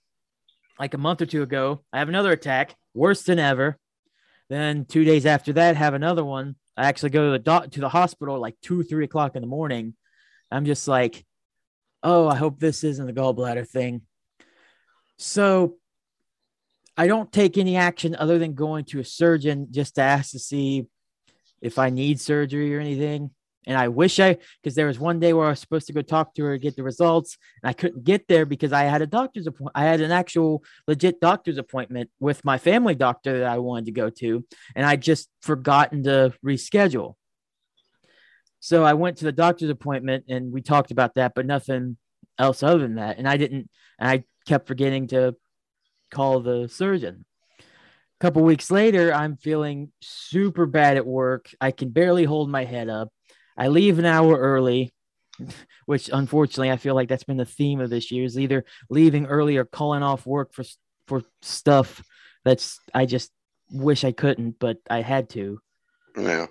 [0.79, 3.77] like a month or two ago, I have another attack, worse than ever.
[4.49, 6.57] Then two days after that, have another one.
[6.75, 9.49] I actually go to the doc to the hospital like two, three o'clock in the
[9.49, 9.93] morning.
[10.51, 11.27] I'm just like,
[12.03, 14.01] oh, I hope this isn't the gallbladder thing.
[15.19, 15.77] So
[16.97, 20.39] I don't take any action other than going to a surgeon just to ask to
[20.39, 20.87] see
[21.61, 23.31] if I need surgery or anything.
[23.67, 26.03] And I wish I, because there was one day where I was supposed to go
[26.03, 29.07] talk to her get the results, and I couldn't get there because I had a
[29.07, 29.77] doctor's appointment.
[29.77, 33.93] I had an actual legit doctor's appointment with my family doctor that I wanted to
[33.93, 37.15] go to, and I just forgotten to reschedule.
[38.59, 41.97] So I went to the doctor's appointment and we talked about that, but nothing
[42.39, 43.19] else other than that.
[43.19, 45.35] And I didn't, and I kept forgetting to
[46.13, 47.25] call the surgeon.
[47.59, 47.65] A
[48.21, 51.51] couple weeks later, I'm feeling super bad at work.
[51.61, 53.09] I can barely hold my head up.
[53.57, 54.93] I leave an hour early,
[55.87, 59.27] which unfortunately I feel like that's been the theme of this year is either leaving
[59.27, 60.65] early or calling off work for
[61.09, 62.03] for stuff
[62.45, 63.31] that's I just
[63.71, 65.59] wish I couldn't, but I had to.
[66.17, 66.47] Yeah.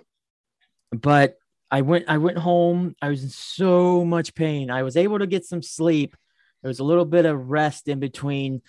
[0.90, 1.36] But
[1.70, 2.94] I went I went home.
[3.00, 4.70] I was in so much pain.
[4.70, 6.16] I was able to get some sleep.
[6.62, 8.62] There was a little bit of rest in between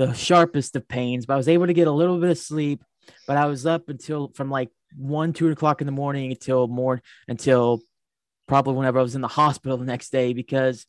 [0.00, 2.82] the sharpest of pains, but I was able to get a little bit of sleep.
[3.26, 7.02] But I was up until from like one, two o'clock in the morning until more
[7.28, 7.82] until
[8.48, 10.86] probably whenever I was in the hospital the next day because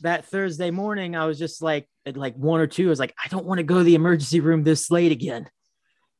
[0.00, 2.86] that Thursday morning I was just like at like one or two.
[2.86, 5.50] I was like, I don't want to go to the emergency room this late again.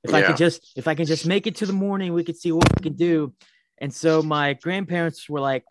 [0.04, 0.26] If I Yeah.
[0.26, 2.68] could just if I can just make it to the morning, we could see what
[2.76, 3.32] we can do.
[3.78, 5.64] And so my grandparents were like,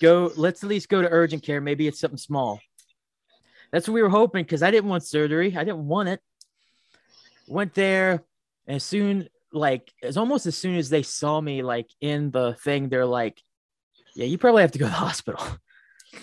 [0.00, 1.60] go, let's at least go to urgent care.
[1.60, 2.58] Maybe it's something small.
[3.70, 5.56] That's what we were hoping because I didn't want surgery.
[5.56, 6.20] I didn't want it.
[7.46, 8.24] Went there,
[8.66, 12.54] and as soon like as almost as soon as they saw me like in the
[12.54, 13.40] thing, they're like,
[14.14, 15.42] Yeah, you probably have to go to the hospital.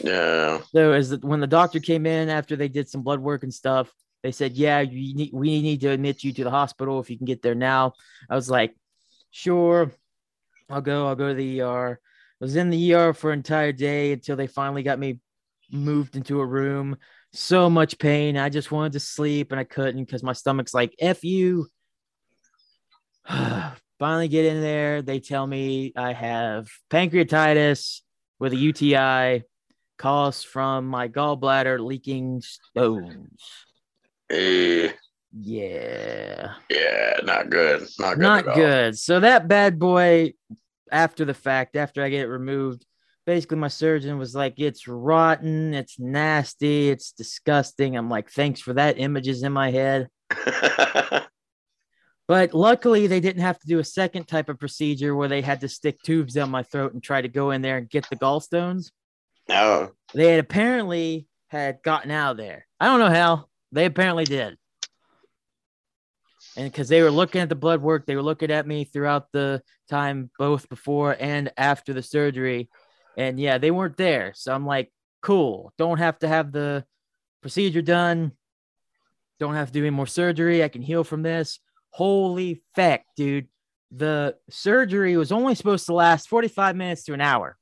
[0.03, 0.61] Yeah.
[0.71, 3.53] So as the, when the doctor came in after they did some blood work and
[3.53, 3.91] stuff,
[4.23, 7.17] they said, "Yeah, you need, we need to admit you to the hospital if you
[7.17, 7.93] can get there now."
[8.27, 8.75] I was like,
[9.29, 9.91] "Sure,
[10.67, 11.07] I'll go.
[11.07, 14.35] I'll go to the ER." I was in the ER for an entire day until
[14.35, 15.19] they finally got me
[15.71, 16.97] moved into a room.
[17.35, 18.37] So much pain.
[18.37, 21.67] I just wanted to sleep and I couldn't because my stomach's like, "F you."
[23.99, 25.01] finally get in there.
[25.01, 28.01] They tell me I have pancreatitis
[28.39, 29.43] with a UTI
[29.97, 33.41] caused from my gallbladder leaking stones.
[34.29, 34.91] Eh,
[35.31, 36.53] Yeah.
[36.69, 37.17] yeah.
[37.23, 37.87] Not good.
[37.99, 38.21] Not good.
[38.21, 38.97] Not good.
[38.97, 40.33] So that bad boy,
[40.91, 42.85] after the fact, after I get it removed,
[43.25, 47.97] basically my surgeon was like, it's rotten, it's nasty, it's disgusting.
[47.97, 48.99] I'm like, thanks for that.
[48.99, 50.09] Images in my head.
[52.27, 55.61] But luckily, they didn't have to do a second type of procedure where they had
[55.61, 58.15] to stick tubes down my throat and try to go in there and get the
[58.15, 58.91] gallstones.
[59.47, 59.91] no.
[60.13, 62.65] They had apparently had gotten out of there.
[62.79, 63.45] I don't know how.
[63.71, 64.57] They apparently did.
[66.57, 69.31] And because they were looking at the blood work, they were looking at me throughout
[69.31, 72.69] the time, both before and after the surgery.
[73.17, 74.33] And yeah, they weren't there.
[74.35, 75.73] So I'm like, cool.
[75.77, 76.85] Don't have to have the
[77.41, 78.31] procedure done.
[79.39, 80.63] Don't have to do any more surgery.
[80.63, 81.59] I can heal from this.
[81.91, 83.47] Holy feck, dude.
[83.91, 87.57] The surgery was only supposed to last 45 minutes to an hour.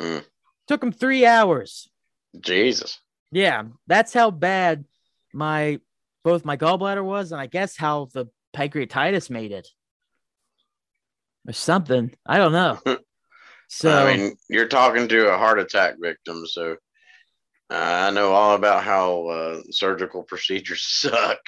[0.00, 0.24] Mm.
[0.66, 1.88] Took them three hours.
[2.40, 3.00] Jesus.
[3.30, 4.84] Yeah, that's how bad
[5.34, 5.80] my
[6.24, 9.68] both my gallbladder was, and I guess how the pancreatitis made it,
[11.46, 12.14] or something.
[12.26, 12.78] I don't know.
[13.68, 16.72] So I mean, you're talking to a heart attack victim, so
[17.70, 21.38] uh, I know all about how uh, surgical procedures suck.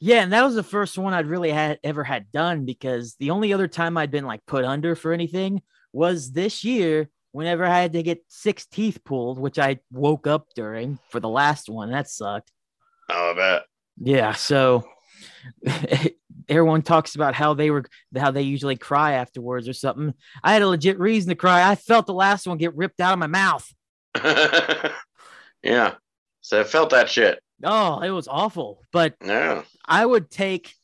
[0.00, 3.30] Yeah, and that was the first one I'd really had ever had done because the
[3.30, 7.80] only other time I'd been like put under for anything was this year whenever I
[7.80, 11.90] had to get six teeth pulled, which I woke up during for the last one.
[11.90, 12.50] That sucked.
[13.10, 13.62] Oh, I bet.
[13.98, 14.86] Yeah, so
[16.48, 17.84] everyone talks about how they were
[18.16, 20.14] how they usually cry afterwards or something.
[20.42, 21.68] I had a legit reason to cry.
[21.68, 23.72] I felt the last one get ripped out of my mouth.
[25.62, 25.94] yeah.
[26.40, 27.40] So I felt that shit.
[27.62, 28.80] Oh, it was awful.
[28.92, 29.62] But Yeah.
[29.86, 30.74] I would take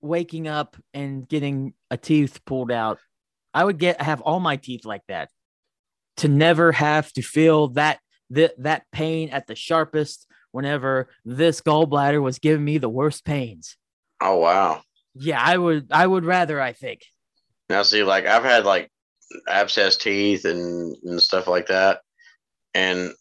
[0.00, 2.98] waking up and getting a tooth pulled out.
[3.52, 5.30] I would get have all my teeth like that
[6.18, 12.22] to never have to feel that that that pain at the sharpest whenever this gallbladder
[12.22, 13.76] was giving me the worst pains.
[14.24, 14.82] Oh wow.
[15.14, 17.02] Yeah, I would I would rather I think.
[17.68, 18.90] Now see, like I've had like
[19.48, 22.00] abscess teeth and, and stuff like that.
[22.74, 23.12] And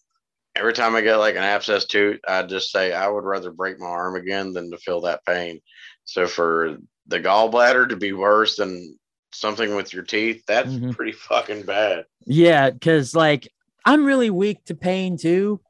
[0.56, 3.80] every time I get like an abscess tooth, I just say I would rather break
[3.80, 5.62] my arm again than to feel that pain.
[6.06, 8.98] So for the gallbladder to be worse than
[9.34, 10.96] something with your teeth, that's Mhm.
[10.96, 12.06] pretty fucking bad.
[12.26, 13.48] Yeah, because like
[13.86, 15.62] I'm really weak to pain too.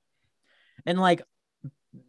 [0.85, 1.21] And like,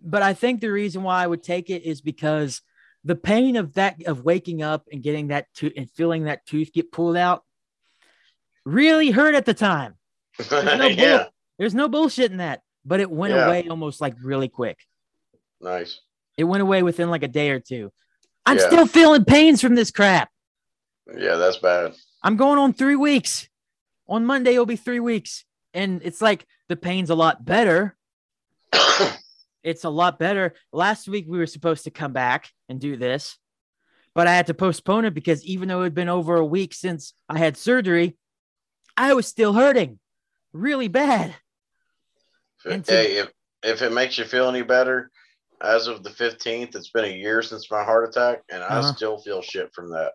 [0.02, 2.62] but I think the reason why I would take it is because
[3.04, 6.72] the pain of that of waking up and getting that tooth and feeling that tooth
[6.72, 7.44] get pulled out
[8.64, 9.94] really hurt at the time.
[10.50, 11.16] no yeah.
[11.18, 11.26] bull-
[11.58, 13.46] There's no bullshit in that, but it went Yeah.
[13.46, 14.78] away almost like really quick.
[15.60, 16.00] Nice.
[16.36, 17.92] It went away within like a day or two.
[18.46, 18.66] I'm Yeah.
[18.66, 20.30] still feeling pains from this crap.
[21.16, 21.94] Yeah, that's bad.
[22.22, 23.48] I'm going on three weeks.
[24.08, 25.44] On Monday, it'll be three weeks.
[25.74, 27.96] And it's like the pain's a lot better.
[29.64, 30.54] It's a lot better.
[30.72, 33.38] Last week, we were supposed to come back and do this,
[34.14, 36.74] but I had to postpone it because even though it had been over a week
[36.74, 38.16] since I had surgery,
[38.96, 39.98] I was still hurting
[40.52, 41.34] really bad.
[42.66, 43.30] And to- hey, if
[43.62, 45.10] if it makes you feel any better,
[45.62, 48.92] as of the fifteenth, it's been a year since my heart attack, and I Uh-huh.
[48.92, 50.12] still feel shit from that.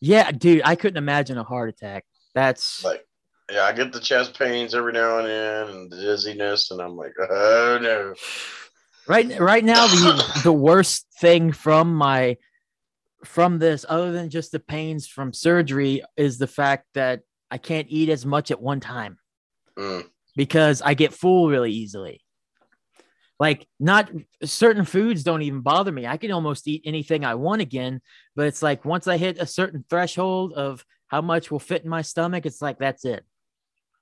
[0.00, 2.04] Yeah, dude, I couldn't imagine a heart attack.
[2.34, 3.06] That's Like,
[3.50, 6.96] yeah, I get the chest pains every now and then, and the dizziness, and I'm
[6.96, 8.14] like, oh no.
[9.08, 12.36] right right now the the worst thing from my
[13.24, 17.86] from this other than just the pains from surgery is the fact that I can't
[17.88, 19.18] eat as much at one time
[19.78, 20.04] Mm,
[20.36, 22.20] because I get full really easily.
[23.40, 24.10] Like not
[24.44, 26.06] certain foods don't even bother me.
[26.06, 28.02] I can almost eat anything I want again,
[28.36, 31.88] but it's like once I hit a certain threshold of how much will fit in
[31.88, 33.24] my stomach, it's like that's it.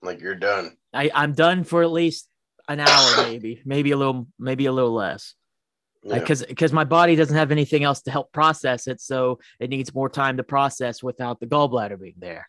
[0.03, 0.77] like you're done.
[0.93, 2.29] I, I'm done for at least
[2.71, 5.35] an hour, maybe, maybe a little, maybe a little less
[6.05, 6.19] Yeah.
[6.21, 9.93] because because my body doesn't have anything else to help process it, so it needs
[9.95, 12.49] more time to process without the gallbladder being there.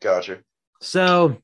[0.00, 0.38] Gotcha.
[0.80, 1.36] So,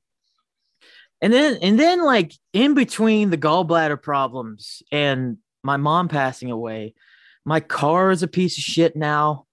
[1.21, 6.95] and then and then like in between the gallbladder problems and my mom passing away,
[7.45, 9.44] my car is a piece of shit now.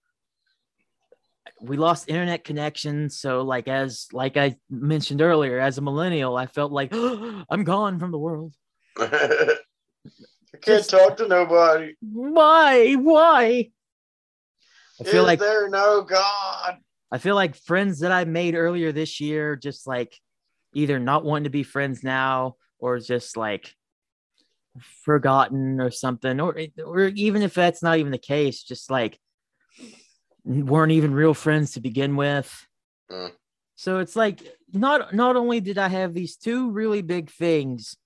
[1.62, 6.48] We lost internet connection, so like as like I mentioned earlier, as a millennial, I
[6.48, 8.54] felt like I'm gone from the world.
[9.00, 11.94] I can't Just- talk to nobody.
[12.02, 12.94] Why?
[12.94, 13.70] Why?
[15.00, 16.78] I feel Is like there no God?
[17.12, 20.16] I feel like friends that I made earlier this year just like
[20.74, 23.74] either not wanting to be friends now or just like
[25.04, 29.20] forgotten or something or or even if that's not even the case just like
[30.44, 32.68] weren't even real friends to begin with.
[33.12, 33.32] Mm.
[33.76, 34.42] So it's like
[34.74, 37.98] not not only did I have these two really big things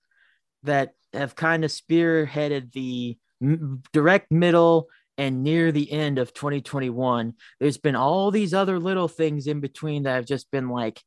[0.62, 7.34] that have kind of spearheaded the m- direct middle and near the end of 2021
[7.58, 11.02] there's been all these other little things in between that have just been like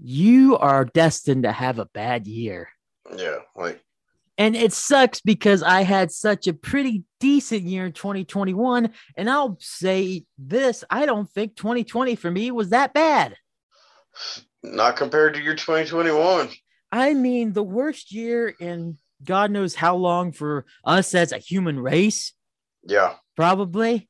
[0.00, 2.68] you are destined to have a bad year
[3.16, 3.82] Yeah, like
[4.38, 9.56] and it sucks because i had such a pretty decent year in 2021 and i'll
[9.60, 13.36] say this i don't think 2020 for me was that bad
[14.62, 16.48] not compared to your 2021.
[16.92, 21.78] i mean the worst year in god knows how long for us as a human
[21.78, 22.32] race
[22.86, 24.08] Yeah, probably.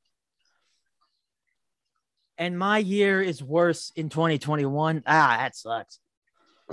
[2.37, 5.05] And my year is worse in 2021.
[5.07, 6.01] Ah, that sucks.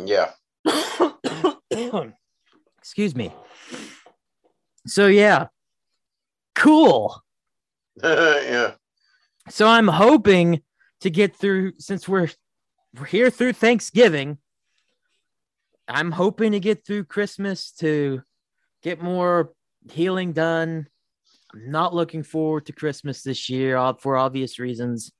[0.03, 0.31] yeah.
[2.82, 3.32] Excuse me.
[4.88, 5.47] So, yeah,
[6.55, 7.21] cool.
[8.03, 8.73] yeah.
[9.49, 10.61] So, I'm hoping
[11.01, 12.29] to get through since we're,
[12.97, 14.38] we're here through Thanksgiving.
[15.88, 18.21] I'm hoping to get through Christmas to
[18.82, 19.53] get more
[19.91, 20.88] healing done.
[21.53, 25.11] I'm not looking forward to Christmas this year for obvious reasons.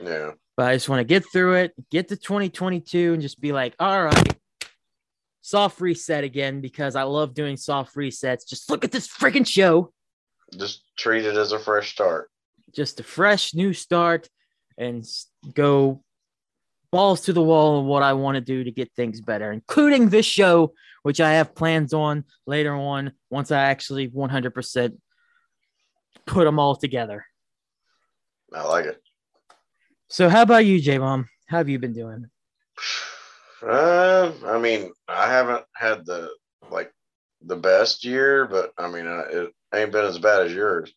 [0.00, 0.32] Yeah.
[0.56, 3.74] but I just want to get through it, get to 2022, and just be like,
[3.78, 4.39] all right,
[5.42, 8.46] soft reset again because I love doing soft resets.
[8.46, 9.92] Just look at this freaking show.
[10.56, 12.30] just treat it as a fresh start.
[12.74, 14.28] Just a fresh new start
[14.78, 15.04] and
[15.54, 16.02] go
[16.92, 20.08] balls to the wall of what I want to do to get things better, including
[20.08, 24.98] this show, which I have plans on later on once I actually 100%
[26.26, 27.24] put them all together.
[28.52, 29.00] I like it.
[30.08, 31.28] So, how about you, J Bomb?
[31.46, 32.26] How have you been doing?
[33.62, 36.30] Uh, I mean, I haven't had the
[36.70, 36.92] like
[37.42, 40.92] the best year, but I mean, uh, it ain't been as bad as yours.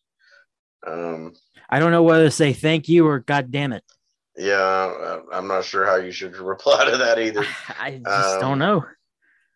[0.86, 1.34] Um,
[1.70, 3.84] I don't know whether to say thank you or God damn it.
[4.36, 7.44] Yeah, I'm not sure how you should reply to that either.
[7.78, 8.84] I just um, don't know.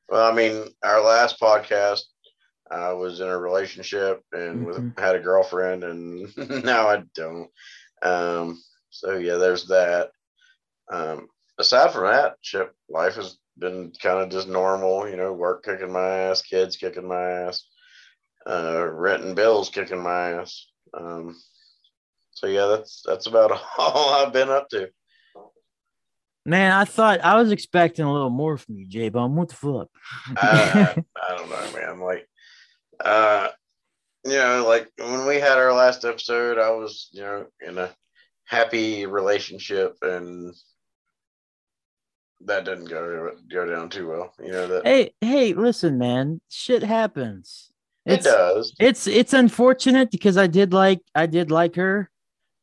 [0.08, 2.02] Well, I mean, our last podcast,
[2.70, 4.84] I was in a relationship and mm-hmm.
[4.84, 6.28] with, had a girlfriend, and
[6.64, 7.50] now I don't.
[8.02, 10.10] Um, so yeah, there's that.
[10.90, 11.28] Um,
[11.58, 15.08] aside from that, ship life has been kind of just normal.
[15.08, 17.64] You know, work kicking my ass, kids kicking my ass,
[18.48, 20.66] uh, renting bills kicking my ass.
[20.94, 21.36] Um,
[22.30, 24.88] so yeah, that's that's about all I've been up to.
[26.46, 29.36] Man, I thought I was expecting a little more from you, J Bum.
[29.36, 29.88] What the fuck?
[30.36, 30.94] I,
[31.28, 32.00] I, don't know, man.
[32.00, 32.26] Like,
[33.04, 33.48] uh,
[34.24, 37.90] you know, like when we had our last episode, I was, you know, in a
[38.46, 40.54] happy relationship, and
[42.46, 44.32] that didn't go go down too well.
[44.42, 44.86] You know that.
[44.86, 46.40] Hey, hey, listen, man.
[46.48, 47.70] Shit happens.
[48.06, 48.74] It's, it does.
[48.78, 52.10] It's it's unfortunate because I did like I did like her,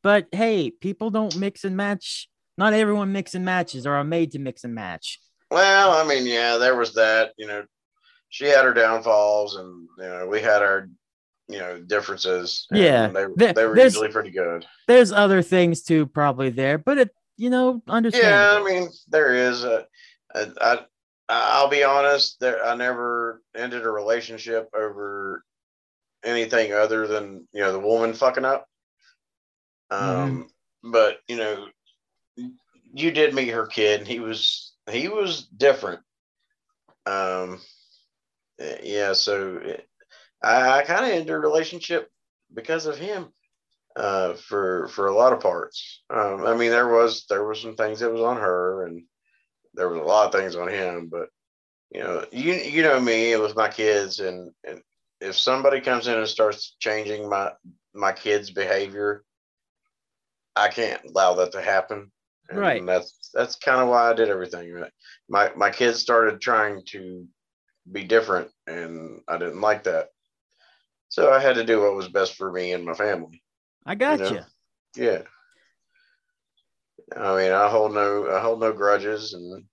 [0.02, 2.28] but hey, people don't mix and match.
[2.58, 5.20] Not everyone mix and matches or are made to mix and match.
[5.50, 7.32] Well, I mean, yeah, there was that.
[7.36, 7.64] You know,
[8.28, 10.88] she had her downfalls, and you know, we had our
[11.48, 12.66] you know differences.
[12.72, 14.66] Yeah, they, there, they were usually pretty good.
[14.88, 18.24] There's other things too, probably there, but it you know understand.
[18.24, 19.64] Yeah, I mean, there is.
[19.64, 19.86] A,
[20.34, 20.78] a, I
[21.28, 22.38] I'll be honest.
[22.40, 25.44] There, I never ended a relationship over
[26.24, 28.66] anything other than you know the woman fucking up.
[29.90, 30.90] Um, mm-hmm.
[30.90, 31.66] but you know,
[32.92, 36.00] you did meet her kid, and he was he was different.
[37.06, 37.60] Um,
[38.82, 39.88] yeah, so it,
[40.42, 42.10] I, I kind of ended a relationship
[42.52, 43.28] because of him.
[43.96, 46.02] Uh, for for a lot of parts.
[46.10, 49.02] Um, I mean, there was there was some things that was on her, and
[49.72, 51.08] there was a lot of things on him.
[51.10, 51.30] But
[51.90, 54.82] you know, you you know me with my kids, and and
[55.22, 57.52] if somebody comes in and starts changing my
[57.94, 59.24] my kids' behavior,
[60.54, 62.12] I can't allow that to happen.
[62.50, 62.84] And right.
[62.84, 64.72] That's that's kind of why I did everything.
[64.72, 64.92] Right.
[65.30, 67.26] My my kids started trying to
[67.90, 70.08] be different, and I didn't like that.
[71.08, 73.42] So I had to do what was best for me and my family.
[73.86, 74.30] I got you.
[74.36, 74.44] Know?
[74.96, 75.22] Yeah.
[77.16, 79.64] I mean, I hold no I hold no grudges, and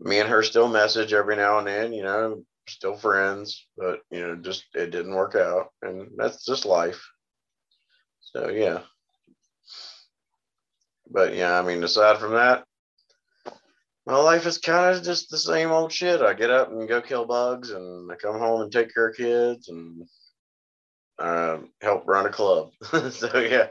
[0.00, 1.92] me and her still message every now and then.
[1.92, 6.64] You know, still friends, but you know, just it didn't work out, and that's just
[6.64, 7.06] life.
[8.20, 8.80] So yeah.
[11.10, 12.64] But yeah, I mean, aside from that,
[14.06, 16.22] my life is kind of just the same old shit.
[16.22, 19.16] I get up and go kill bugs, and I come home and take care of
[19.16, 20.06] kids, and
[21.18, 22.72] uh, help run a club.
[23.10, 23.68] so yeah.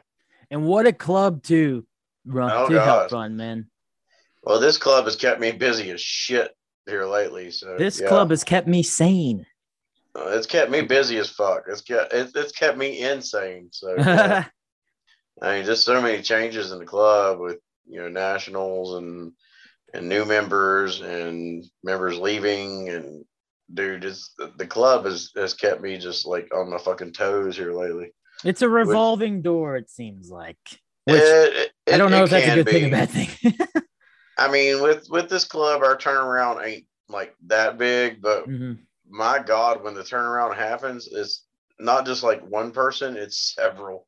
[0.49, 1.85] And what a club to
[2.25, 2.85] run oh, to God.
[2.85, 3.67] help run, man.
[4.43, 7.51] Well, this club has kept me busy as shit here lately.
[7.51, 8.07] So this yeah.
[8.07, 9.45] club has kept me sane.
[10.15, 11.63] Uh, it's kept me busy as fuck.
[11.67, 13.69] It's kept it, it's kept me insane.
[13.71, 14.45] So yeah.
[15.41, 19.33] I mean, just so many changes in the club with you know nationals and
[19.93, 23.25] and new members and members leaving and
[23.73, 27.73] dude, it's the club has has kept me just like on my fucking toes here
[27.73, 28.11] lately.
[28.43, 29.75] It's a revolving which, door.
[29.77, 30.57] It seems like.
[31.05, 32.71] Which it, it, I don't know if that's a good be.
[32.71, 33.57] thing or a bad thing.
[34.37, 38.73] I mean, with with this club, our turnaround ain't like that big, but mm-hmm.
[39.09, 41.43] my God, when the turnaround happens, it's
[41.79, 44.07] not just like one person; it's several.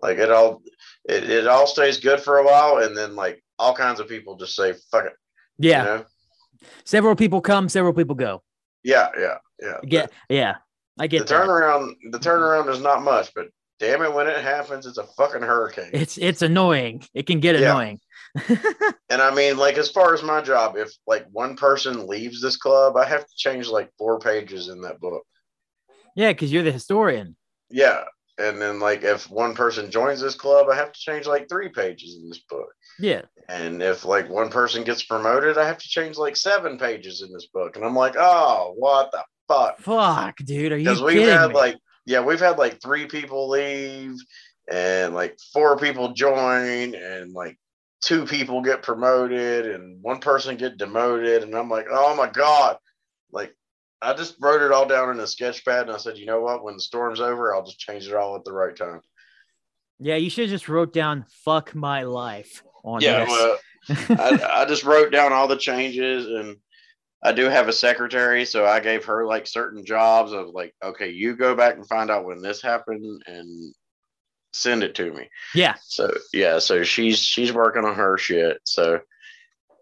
[0.00, 0.62] Like it all,
[1.08, 4.36] it, it all stays good for a while, and then like all kinds of people
[4.36, 5.14] just say "fuck it."
[5.58, 5.78] Yeah.
[5.78, 6.04] You know?
[6.84, 8.42] Several people come, several people go.
[8.88, 9.78] Yeah, yeah, yeah.
[9.82, 10.54] Yeah, yeah.
[10.98, 11.92] I get the turnaround.
[12.10, 15.90] The turnaround is not much, but damn it, when it happens, it's a fucking hurricane.
[15.92, 17.04] It's it's annoying.
[17.12, 17.70] It can get yeah.
[17.70, 18.00] annoying.
[19.10, 22.56] and I mean, like as far as my job, if like one person leaves this
[22.56, 25.22] club, I have to change like four pages in that book.
[26.16, 27.36] Yeah, because you're the historian.
[27.68, 28.04] Yeah.
[28.38, 31.68] And then like if one person joins this club, I have to change like three
[31.68, 32.68] pages in this book.
[32.98, 33.22] Yeah.
[33.48, 37.32] And if like one person gets promoted, I have to change like seven pages in
[37.32, 37.76] this book.
[37.76, 39.78] And I'm like, oh, what the fuck?
[39.80, 40.72] Fuck, dude.
[40.72, 41.54] Are you Because we've had me?
[41.54, 44.14] like yeah, we've had like three people leave
[44.70, 47.58] and like four people join and like
[48.02, 52.76] two people get promoted and one person get demoted and i'm like oh my god
[53.32, 53.52] like
[54.00, 56.40] I just wrote it all down in a sketch pad, and I said, you know
[56.40, 56.62] what?
[56.62, 59.00] When the storm's over, I'll just change it all at the right time.
[59.98, 63.58] Yeah, you should have just wrote down "fuck my life" on Yeah, well,
[64.10, 66.56] I, I just wrote down all the changes, and
[67.22, 71.10] I do have a secretary, so I gave her like certain jobs of like, okay,
[71.10, 73.74] you go back and find out when this happened and
[74.52, 75.28] send it to me.
[75.54, 78.58] yeah, So yeah, so she's she's working on her shit.
[78.64, 79.00] So,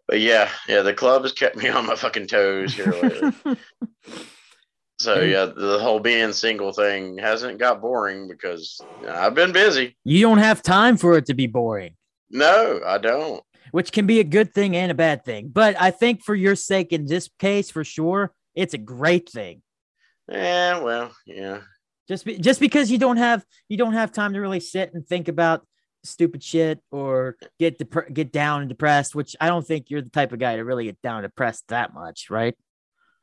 [0.09, 3.57] but yeah, yeah, the club has kept me on my fucking toes here lately.
[4.99, 9.94] So yeah, the whole being single thing hasn't got boring because I've been busy.
[10.05, 11.97] you don't have time for it to be boring.
[12.30, 13.42] No, I don't.
[13.70, 15.48] which can be a good thing and a bad thing.
[15.48, 19.62] But I think for your sake in this case, for sure, it's a great thing.
[20.30, 21.60] Yeah, well, yeah.
[22.08, 25.06] Just be, just because you don't have you don't have time to really sit and
[25.06, 25.66] think about
[26.04, 30.10] stupid shit or get dep- get down and depressed, which I don't think you're the
[30.10, 32.54] type of guy to really get down and depressed that much, right?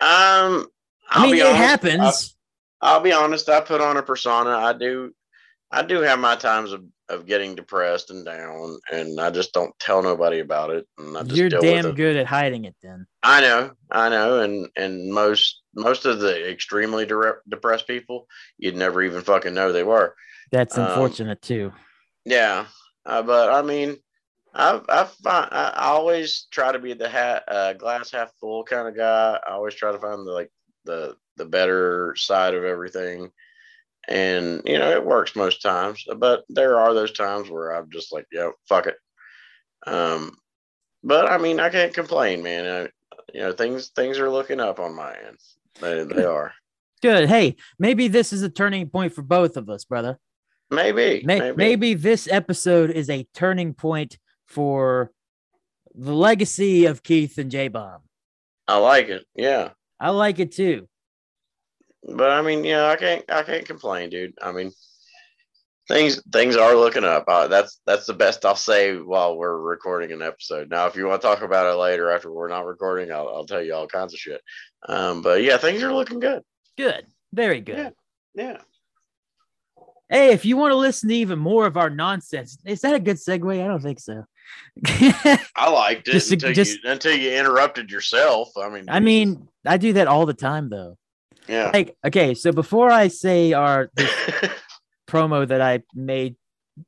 [0.01, 0.67] Um,
[1.09, 2.35] I I'll mean, be it honest, happens.
[2.81, 3.47] I'll be honest.
[3.47, 4.49] I put on a persona.
[4.49, 5.13] I do,
[5.71, 9.77] I do have my times of, of getting depressed and down, and I just don't
[9.79, 10.87] tell nobody about it.
[10.97, 13.05] And I just you're damn good at hiding it then.
[13.21, 18.27] I know, I know, and and most most of the extremely dire- depressed people,
[18.57, 20.15] you'd never even fucking know they were.
[20.51, 21.73] That's Um, unfortunate too.
[22.25, 22.67] Yeah,
[23.05, 23.97] uh, but I mean,
[24.53, 28.63] I I find I I always try to be the hat uh, glass half full
[28.63, 29.39] kind of guy.
[29.45, 30.51] I always try to find the like
[30.85, 33.31] the the better side of everything,
[34.07, 36.03] and you know it works most times.
[36.17, 38.95] But there are those times where I'm just like, yeah, fuck it.
[39.85, 40.35] Um,
[41.03, 42.65] but I mean, I can't complain, man.
[42.65, 42.81] I,
[43.33, 45.37] you know, things things are looking up on my end.
[45.81, 46.53] They they are.
[47.01, 47.27] Good.
[47.27, 50.19] Hey, maybe this is a turning point for both of us, brother.
[50.71, 51.57] Maybe, May- maybe.
[51.57, 55.11] maybe this episode is a turning point for
[55.93, 58.01] the legacy of Keith and J Bomb.
[58.67, 59.25] I like it.
[59.35, 59.71] Yeah.
[59.99, 60.87] I like it too.
[62.07, 64.33] But I mean, yeah, I can't, I can't complain, dude.
[64.41, 64.71] I mean,
[65.87, 67.25] things, things are looking up.
[67.27, 70.69] Uh, that's, that's the best I'll say while we're recording an episode.
[70.69, 73.45] Now, if you want to talk about it later after we're not recording, I'll, I'll
[73.45, 74.41] tell you all kinds of shit.
[74.87, 76.43] Um, but yeah, things are looking good.
[76.77, 77.05] Good.
[77.31, 77.77] Very good.
[77.77, 77.89] Yeah.
[78.35, 78.57] Yeah.
[80.09, 82.99] Hey, if you want to listen to even more of our nonsense, is that a
[82.99, 83.63] good segue?
[83.63, 84.25] I don't think so.
[84.85, 88.49] I liked it Just until just- you, until you interrupted yourself.
[88.57, 90.97] I mean, I mean, I do that all the time though.
[91.47, 91.71] Yeah.
[91.73, 94.11] Like, okay, so before I say our this
[95.07, 96.35] promo that I made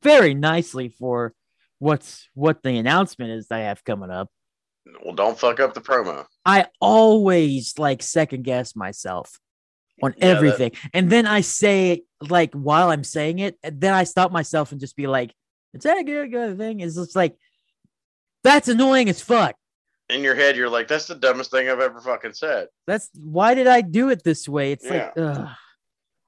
[0.02, 1.34] very nicely for
[1.80, 4.30] what's what the announcement is that I have coming up,
[5.04, 6.26] well, don't fuck up the promo.
[6.46, 9.40] I always like second guess myself
[10.04, 10.72] on Yeah, that- everything.
[10.94, 14.80] and then I say like while I'm saying it, and then I stop myself and
[14.82, 15.34] just be like,
[15.74, 16.80] is that a good, good thing?
[16.80, 17.36] It's just like
[18.44, 19.56] that's annoying as fuck.
[20.10, 22.68] In your head, you're like, that's the dumbest thing I've ever fucking said.
[22.86, 24.72] That's why did I do it this way?
[24.72, 25.50] It's like ugh.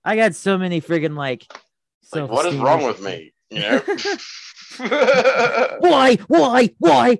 [0.03, 1.45] I got so many friggin' like
[2.13, 3.33] Like, what is wrong with me?
[3.49, 3.81] You know?
[5.79, 7.19] why why why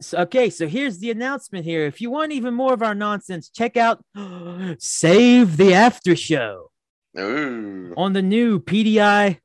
[0.00, 3.48] so, okay so here's the announcement here if you want even more of our nonsense
[3.48, 4.04] check out
[4.78, 6.70] save the after show
[7.18, 7.94] Ooh.
[7.96, 9.38] on the new PDY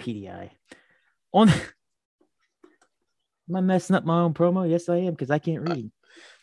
[0.00, 0.50] PDY
[1.32, 1.50] on
[3.48, 5.90] am i messing up my own promo yes i am because i can't read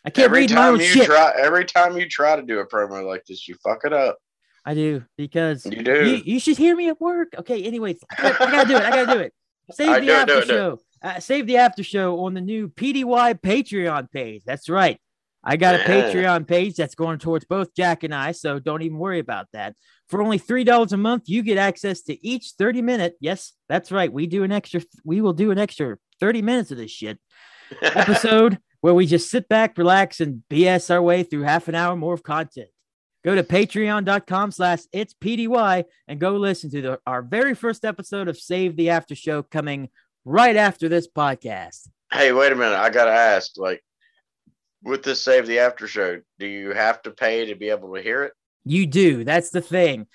[0.04, 2.42] i can't every read my time own you shit try every time you try to
[2.42, 4.18] do a promo like this you fuck it up
[4.64, 7.34] i do because you do You, you should hear me at work.
[7.36, 8.82] Okay, anyways, I gotta, I gotta do it.
[8.82, 9.32] I gotta do it.
[9.72, 10.56] Save the do after do it, do it.
[10.56, 10.78] show.
[11.02, 14.42] Uh, save the after show on the new PDY Patreon page.
[14.46, 14.98] That's right.
[15.44, 15.86] I got a Yeah.
[16.10, 19.74] Patreon page that's going towards both Jack and I, so don't even worry about that.
[20.08, 23.16] For only three dollars a month, you get access to each thirty minute.
[23.20, 24.12] Yes, that's right.
[24.12, 24.82] We do an extra.
[25.04, 27.18] We will do an extra thirty minutes of this shit
[27.82, 31.96] episode where we just sit back, relax, and BS our way through half an hour
[31.96, 32.68] more of content.
[33.24, 38.28] Go to patreon.com slash it's PDY and go listen to the, our very first episode
[38.28, 39.88] of Save the After Show coming
[40.26, 41.88] right after this podcast.
[42.12, 43.82] hey wait a minute i gotta ask like
[44.82, 48.00] with this save the after show do you have to pay to be able to
[48.00, 48.32] hear it
[48.64, 49.24] You do.
[49.24, 50.06] That's the thing.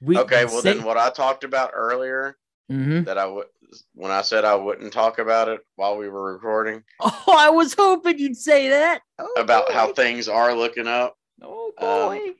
[0.00, 2.36] We okay well say- then what i talked about earlier
[2.70, 3.04] Mhm.
[3.06, 3.46] that i would
[3.94, 7.74] when i said i wouldn't talk about it while we were recording Oh, I was
[7.74, 9.00] hoping you'd say that.
[9.18, 11.84] Oh, about how things are looking up Oh um,
[12.18, 12.34] boy.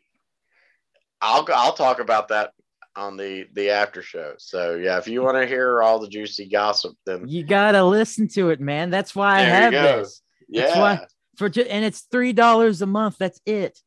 [1.20, 2.52] i'll i'll talk about that
[2.96, 6.48] on the the after show so yeah if you want to hear all the juicy
[6.48, 8.90] gossip then you gotta listen to it, man.
[8.90, 10.22] That's why I There have this.
[10.48, 11.06] yeah That's why
[11.36, 13.16] for and it's three dollars a month.
[13.18, 13.78] That's it.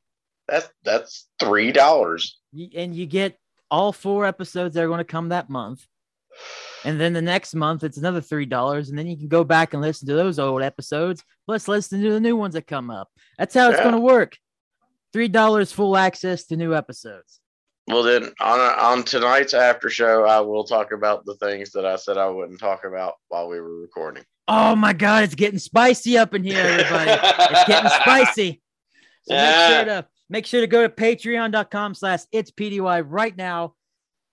[0.48, 2.40] That's that's three dollars
[2.76, 3.38] and you get
[3.70, 5.86] all four episodes that are going to come that month.
[6.86, 9.74] And then the next month, it's another three dollars, and then you can go back
[9.74, 13.10] and listen to those old episodes, plus listen to the new ones that come up.
[13.38, 13.84] That's how it's Yeah.
[13.84, 14.38] going to work.
[15.14, 17.40] three dollars full access to new episodes.
[17.88, 21.96] Well, then on on tonight's after show, I will talk about the things that I
[21.96, 24.24] said I wouldn't talk about while we were recording.
[24.48, 27.12] Oh my god, it's getting spicy up in here, everybody.
[27.12, 28.62] it's getting spicy.
[29.24, 33.74] So make sure to make sure to go to patreon.com slash it's PDY right now.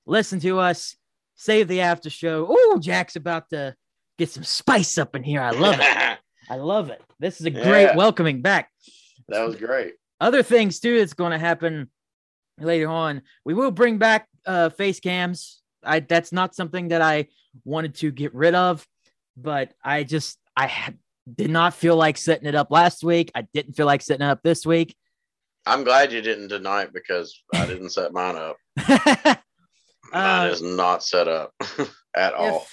[0.07, 0.97] Listen to us,
[1.37, 2.47] save the after show.
[2.49, 3.75] Oh, Jack's about to
[4.19, 5.41] get some spice up in here.
[5.41, 6.19] I love it.
[6.51, 7.03] I love it.
[7.19, 7.97] This is a great Yeah.
[7.97, 8.71] welcoming back.
[9.29, 9.95] that was great.
[10.21, 11.91] Other things too that's going to happen
[12.59, 13.23] later on.
[13.45, 15.63] We will bring back uh face cams.
[15.83, 17.29] I that's not something that I
[17.65, 18.87] wanted to get rid of,
[19.37, 20.99] but I just I had,
[21.35, 23.33] did not feel like setting it up last week.
[23.35, 24.95] I didn't feel like setting it up this week.
[25.67, 28.57] I'm glad you didn't tonight because I didn't set mine up.
[30.13, 31.53] Mine Uh, is not set up
[32.17, 32.67] at all.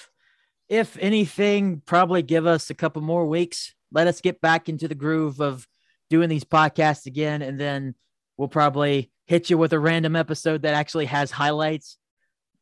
[0.69, 3.73] if, if anything, probably give us a couple more weeks.
[3.91, 5.65] Let us get back into the groove of
[6.09, 7.95] doing these podcasts again, and then
[8.37, 11.97] we'll probably hit you with a random episode that actually has highlights.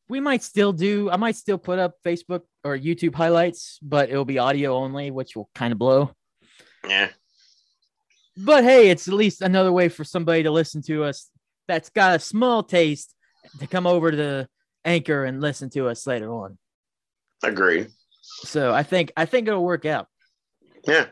[0.08, 4.26] We might still do, I might still put up Facebook or YouTube highlights, but it'll
[4.26, 6.12] be audio only, which will kind of blow.
[6.88, 7.10] Yeah.
[8.44, 11.30] But hey, it's at least another way for somebody to listen to us
[11.68, 13.14] that's got a small taste
[13.60, 14.48] to come over to the
[14.86, 16.58] anchor and listen to us later on.
[17.44, 17.88] Agree.
[18.22, 20.08] So I think I think it'll work out.
[20.88, 21.08] Yeah.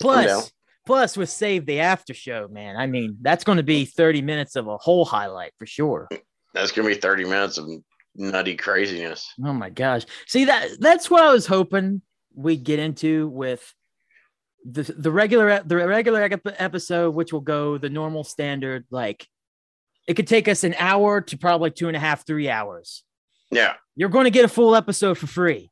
[0.00, 0.50] Plus,
[0.86, 2.76] plus with save the after show, man.
[2.76, 6.08] I mean, that's going to be 30 minutes of a whole highlight for sure.
[6.54, 7.68] That's gonna be 30 minutes of
[8.16, 9.32] nutty craziness.
[9.44, 10.04] Oh my gosh.
[10.26, 12.02] See that that's what I was hoping
[12.34, 13.74] we'd get into with
[14.64, 18.84] the the regular the regular episode, which will go the normal standard.
[18.90, 19.26] Like
[20.06, 23.04] it could take us an hour to probably two and a half, three hours.
[23.50, 23.74] Yeah.
[23.96, 25.70] You're going to get a full episode for free.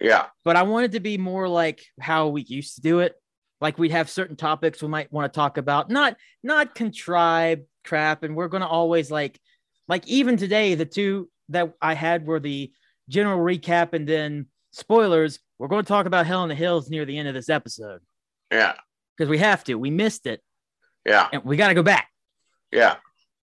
[0.00, 0.26] Yeah.
[0.44, 3.14] but I wanted to be more like how we used to do it.
[3.60, 8.24] Like we'd have certain topics we might want to talk about, not not contrived crap.
[8.24, 9.38] And we're gonna always like,
[9.86, 12.72] like even today, the two that I had were the
[13.08, 15.38] general recap and then spoilers.
[15.58, 18.00] We're going to talk about Hell in the Hills near the end of this episode
[18.52, 18.74] Yeah.
[19.16, 19.74] because we have to.
[19.76, 20.40] We missed it,
[21.06, 21.28] Yeah.
[21.32, 22.08] and we got to go back.
[22.70, 22.96] Yeah.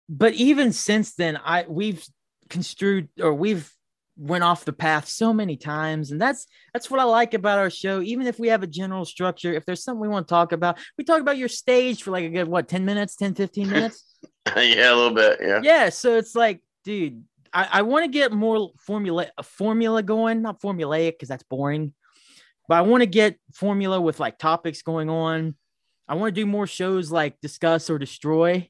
[0.07, 2.05] But even since then, I we've
[2.49, 3.71] construed or we've
[4.17, 7.69] went off the path so many times and that's that's what i like about our
[7.69, 10.51] show even if we have a general structure if there's something we want to talk
[10.51, 13.69] about we talk about your stage for like a good what 10 minutes 10 15
[13.75, 14.03] minutes
[14.57, 14.93] yeah.
[14.93, 15.39] A little bit.
[15.41, 15.61] Yeah.
[15.63, 20.41] yeah so it's like dude i, I want to get more formula a formula going
[20.41, 21.93] not formulaic because that's boring
[22.69, 25.55] but i want to get formula with like topics going on
[26.07, 28.69] i want to do more shows like discuss or destroy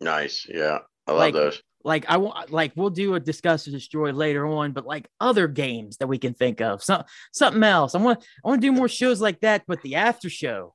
[0.00, 0.46] Nice.
[0.48, 0.78] Yeah.
[1.08, 1.62] I love Like- those.
[1.82, 5.48] like I want like we'll do a discuss or destroy later on, but like other
[5.48, 7.96] games that we can think of, some something else.
[7.96, 10.74] I want I want to do more shows like that, but the after show,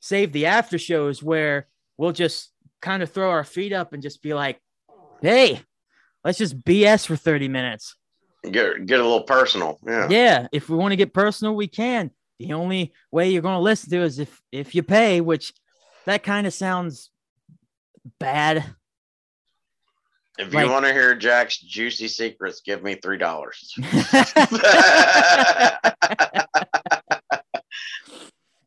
[0.00, 1.66] save the after shows where
[1.98, 4.60] we'll just kind of throw our feet up and just be like,
[5.22, 5.60] hey,
[6.22, 7.96] let's just BS for 30 minutes.
[8.50, 9.78] Get get a little personal.
[9.86, 10.08] Yeah.
[10.10, 12.10] Yeah, if we want to get personal, we can.
[12.38, 15.52] The only way you're going to listen to is if if you pay, which
[16.06, 17.10] that kind of sounds
[18.20, 18.64] bad.
[20.36, 23.72] If Like- you want to hear Jack's juicy secrets, give me three dollars.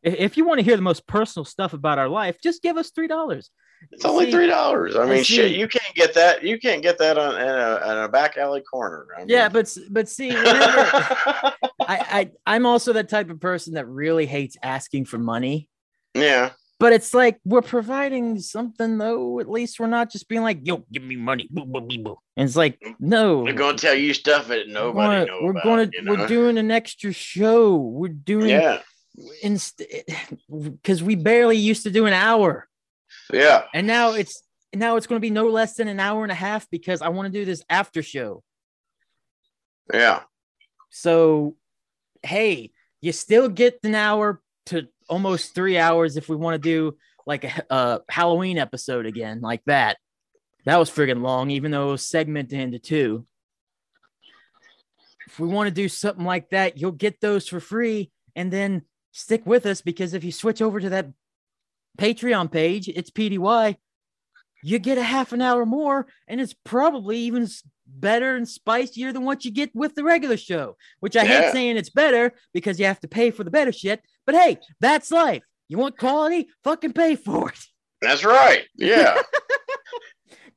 [0.02, 2.76] If- If you want to hear the most personal stuff about our life, just give
[2.76, 3.50] us three dollars.
[3.92, 4.96] It's only See- three dollars.
[4.96, 6.42] I mean, see- shit, you can't get that.
[6.42, 9.06] You can't get that on in a, in a back alley corner.
[9.16, 13.86] I mean, Yeah, but but see, I, I I'm also that type of person that
[13.86, 15.68] really hates asking for money.
[16.14, 16.50] yeah,
[16.80, 19.40] But it's like we're providing something though.
[19.40, 22.18] At least we're not just being like, "Yo, give me money." Boo, boo, boo.
[22.36, 25.42] And it's like, no, we're gonna tell you stuff that we're nobody gonna, knows.
[25.42, 26.12] we're about, gonna you know?
[26.14, 27.76] we're doing an extra show.
[27.76, 28.80] We're doing Yeah,
[29.42, 32.67] because eh, we barely used to do an hour.
[33.32, 34.42] Yeah, and now it's
[34.74, 37.08] now it's going to be no less than an hour and a half because I
[37.08, 38.42] want to do this after show.
[39.92, 40.22] yeah,
[40.90, 41.56] So,
[42.22, 46.96] hey, you still get an hour to almost three hours if we want to do
[47.26, 49.96] like a, a Halloween episode again, like that.
[50.64, 53.26] That was friggin' long, even though it was segmented into two.
[55.26, 58.82] If we want to do something like that, you'll get those for free and then
[59.12, 61.06] stick with us because if you switch over to that
[61.98, 63.76] Patreon page, it's PDY,
[64.62, 67.48] you get a half an hour more and it's probably even
[67.86, 71.76] better and spicier than what you get with the regular show, which I hate saying
[71.76, 74.02] it's better because you have to pay for the better shit.
[74.26, 75.42] But hey, that's life.
[75.68, 76.48] You want quality?
[76.64, 77.58] Fucking pay for it.
[78.00, 78.64] that's right.
[78.76, 79.20] Yeah,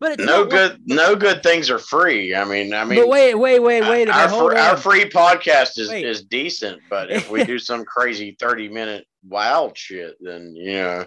[0.01, 2.33] But it's no good, no good things are free.
[2.33, 5.89] I mean, I mean, but wait, wait, wait, wait our, fr- our free podcast is
[5.89, 6.03] Wait.
[6.03, 11.05] is decent, but if we do some crazy thirty minute wild shit, then you know,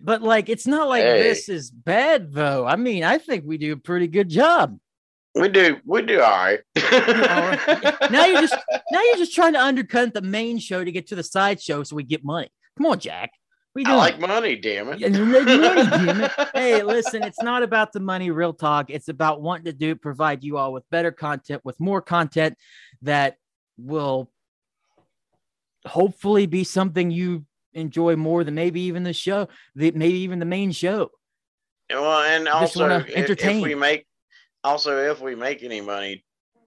[0.00, 1.22] But like, it's not like Hey.
[1.22, 2.66] this is bad though.
[2.66, 4.78] I mean, I think we do a pretty good job.
[5.34, 6.60] We do we do all right.
[6.76, 7.94] right.
[8.10, 8.54] Now you're just
[8.90, 11.82] now you're just trying to undercut the main show to get to the side show
[11.82, 12.48] so we get money.
[12.78, 13.32] Come on, Jack.
[13.74, 14.20] We are you I doing?
[14.22, 14.98] like money, damn it.
[15.00, 16.32] Yeah, you make money, damn it.
[16.54, 18.88] Hey, listen, it's not about the money, real talk.
[18.88, 22.56] It's about wanting to do provide you all with better content, with more content
[23.02, 23.36] that
[23.76, 24.30] will
[25.86, 27.44] hopefully be something you
[27.76, 31.10] enjoy more than maybe even the show, the, maybe even the main show.
[31.90, 34.06] Well, and also if, if we make
[34.64, 36.24] also if we make any money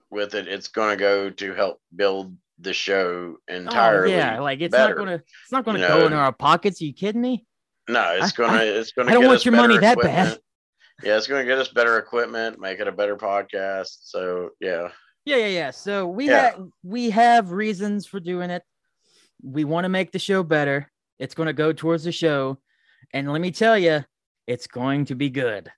[0.09, 4.13] with it, it's going to go to help build the show oh, entirely.
[4.13, 4.95] Oh, yeah, like it's better.
[4.95, 6.07] not gonna it's not gonna you go know.
[6.07, 6.81] in our pockets.
[6.81, 7.45] Are you kidding me?
[7.87, 9.11] No, it's gonna it's gonna.
[9.11, 10.37] I don't want your money that bad.
[11.03, 13.97] Yeah, it's gonna get us better equipment, make it a better podcast.
[14.03, 14.89] So yeah,
[15.25, 15.71] Yeah, yeah, yeah.
[15.71, 16.51] So we Yeah.
[16.51, 18.63] have we have reasons for doing it.
[19.41, 20.91] We want to make the show better.
[21.19, 22.57] It's going to go towards the show,
[23.13, 24.03] and let me tell you,
[24.47, 25.69] it's going to be good.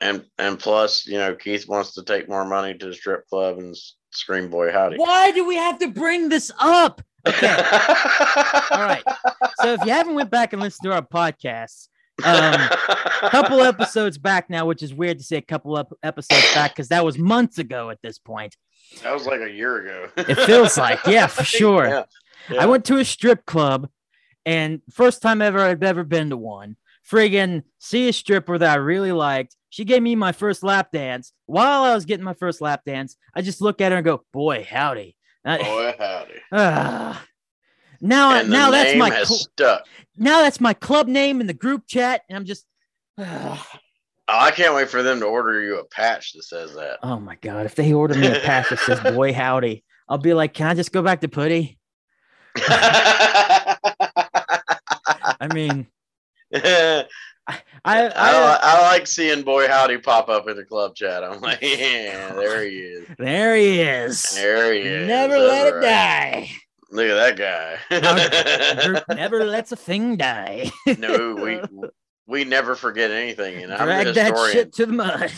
[0.00, 3.58] and and plus, you know, Keith wants to take more money to the strip club
[3.58, 3.74] and
[4.12, 7.02] scream "Boy Howdy." Why do we have to bring this up?
[7.26, 7.48] Okay.
[8.70, 9.02] All right.
[9.60, 11.88] So if you haven't went back and listened to our podcasts,
[12.24, 16.54] um, a couple episodes back now, which is weird to say a couple ep- episodes
[16.54, 18.56] back because that was months ago at this point.
[19.02, 20.08] That was like a year ago.
[20.16, 21.88] It feels like, yeah, for sure.
[22.48, 22.60] Yeah.
[22.62, 23.88] I went to a strip club,
[24.48, 26.76] and first time ever I've ever been to one.
[27.06, 29.54] Friggin' see a stripper that I really liked.
[29.68, 31.34] She gave me my first lap dance.
[31.44, 34.22] While I was getting my first lap dance, I just look at her and go,
[34.32, 36.32] "Boy, howdy." Boy Howdy.
[36.52, 37.24] ah.
[38.00, 39.86] now, now that's my cl- stuck.
[40.16, 42.64] now that's my club name in the group chat, and I'm just.
[43.18, 43.68] ah.
[44.30, 46.98] Oh, I can't wait for them to order you a patch that says that.
[47.02, 47.64] oh my god!
[47.64, 50.74] If they order me a patch that says "Boy, howdy," I'll be like, "Can I
[50.74, 51.78] just go back to putty?"
[55.40, 55.86] I mean,
[56.54, 57.04] I,
[57.84, 61.24] I, I, I, like seeing Boy Howdy pop up in the club chat.
[61.24, 63.06] I'm like, yeah, there he is.
[63.18, 64.34] there he is.
[64.34, 65.08] There he is.
[65.08, 66.50] Never That's let it die.
[66.90, 69.04] Look at that guy.
[69.14, 70.70] never lets a thing die.
[70.98, 71.60] no, we
[72.26, 74.52] we never forget anything, and I'm Drag the that historian.
[74.52, 75.32] shit to the mud.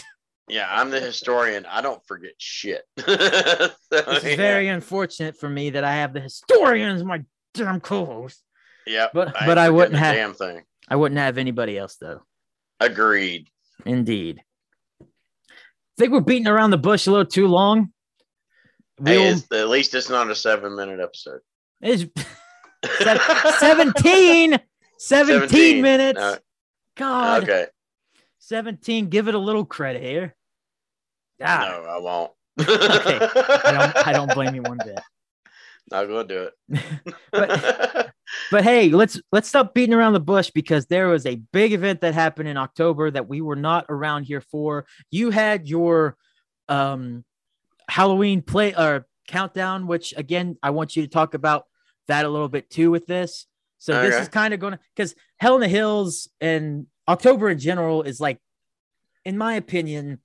[0.49, 1.65] Yeah, I'm the historian.
[1.67, 2.83] I don't forget shit.
[2.99, 4.37] So, is yeah.
[4.37, 7.25] very unfortunate for me that I have the historian as my
[7.55, 8.43] damn co-host.
[8.91, 10.65] Yep, but- ain't but I wouldn't have- damn thing.
[10.89, 12.23] I wouldn't have anybody else though.
[12.81, 13.49] Agreed.
[13.87, 14.43] Indeed.
[15.97, 17.93] think we're beating around the bush a little too long.
[19.05, 21.41] Hey, We'll, it's, at least it's not a seven minute episode.
[21.81, 22.05] it's
[22.85, 23.19] se-
[23.59, 24.59] 17,
[24.99, 25.83] 17, 17.
[25.83, 26.19] minutes.
[26.19, 26.37] No.
[26.97, 27.67] God, Okay.
[28.41, 29.09] 17.
[29.09, 30.35] Give it a little credit here.
[31.39, 32.33] God, No, I won't.
[32.61, 33.19] Okay.
[33.21, 34.07] I don't.
[34.09, 34.99] I don't blame you one bit.
[35.91, 36.81] Not gonna do it.
[37.33, 38.11] But-
[38.51, 42.01] But hey, let's let's stop beating around the bush because there was a big event
[42.03, 44.87] that happened in October that we were not around here for.
[45.11, 46.17] You had your
[46.69, 47.25] um
[47.89, 51.65] Halloween play or countdown, which again I want you to talk about
[52.09, 53.47] that a little bit too with this.
[53.79, 57.59] So this is kind of going to because Hell in the Hills and October in
[57.59, 58.39] general is like,
[59.25, 60.21] in my opinion,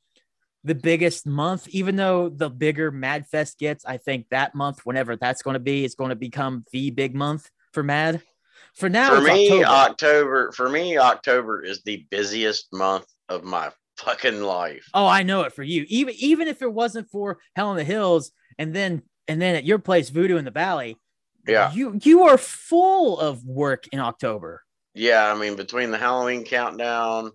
[0.66, 1.70] the biggest month.
[1.70, 5.62] Even though the bigger Mad Fest gets, I think that month, whenever that's going to
[5.62, 8.22] be, is going to become the big month for Mad.
[8.74, 9.66] For now, for me, October.
[9.68, 10.52] October.
[10.54, 14.86] For me, October is the busiest month of my fucking life.
[14.94, 15.86] Oh, I know it for you.
[15.88, 19.64] Even even if it wasn't for Hell in the Hills, and then and then at
[19.64, 20.98] your place, Voodoo in the Valley,
[21.48, 21.72] Yeah.
[21.72, 24.64] you you are full of work in October.
[24.94, 27.32] Yeah, I mean, between the Halloween countdown,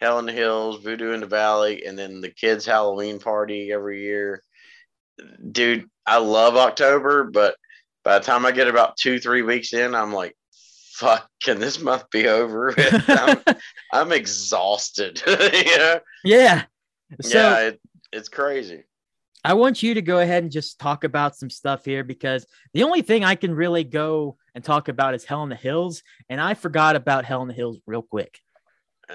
[0.00, 4.02] Hell in the Hills, Voodoo in the Valley, and then the kids' Halloween party every
[4.02, 4.42] year.
[5.52, 7.54] Dude, I love October, but
[8.04, 10.36] by the time I get about two, three weeks in, I'm like,
[11.00, 12.74] fuck, can this month be over?
[13.08, 13.38] I'm,
[13.92, 15.22] I'm exhausted.
[15.26, 16.00] you know?
[16.24, 16.64] yeah.
[17.20, 17.80] So yeah, it,
[18.12, 18.84] it's crazy.
[19.42, 22.82] I want you to go ahead and just talk about some stuff here because the
[22.82, 26.40] only thing I can really go and talk about is Hell in the Hills, and
[26.40, 28.38] I forgot about Hell in the Hills real quick.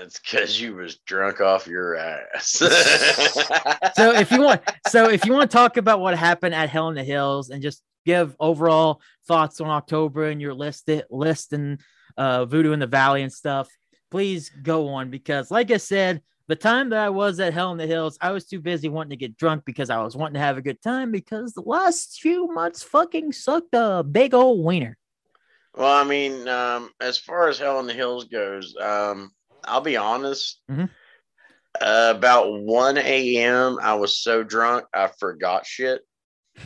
[0.01, 2.61] It's because you was drunk off your ass.
[3.95, 6.89] So if you want, so if you want to talk about what happened at Hell
[6.89, 11.79] in the Hills and just give overall thoughts on October and your list list and
[12.17, 13.69] uh, Voodoo in the Valley and stuff,
[14.11, 17.77] please go on because, like I said, the time that I was at Hell in
[17.77, 20.39] the Hills, I was too busy wanting to get drunk because I was wanting to
[20.41, 24.97] have a good time because the last few months fucking sucked a big old wiener.
[25.75, 29.31] Well, I mean, um, as far as Hell in the Hills goes, um,
[29.65, 30.61] I'll be honest.
[30.69, 30.89] Mhm.
[31.81, 36.01] Uh, about 1 a.m., I was so drunk, I forgot shit.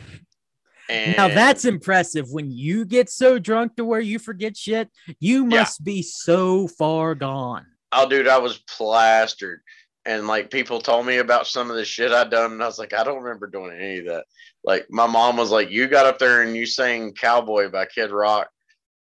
[0.88, 2.26] And Now that's impressive.
[2.30, 4.88] When you get so drunk to where you forget shit,
[5.20, 5.60] you Yeah.
[5.60, 7.64] must be so far gone.
[7.92, 9.60] oh, dude, I was plastered.
[10.04, 12.78] And like people told me about some of the shit I'd done, and I was
[12.78, 14.24] like, I don't remember doing any of that.
[14.64, 18.10] Like my mom was like, You got up there and you sang Cowboy by Kid
[18.10, 18.48] Rock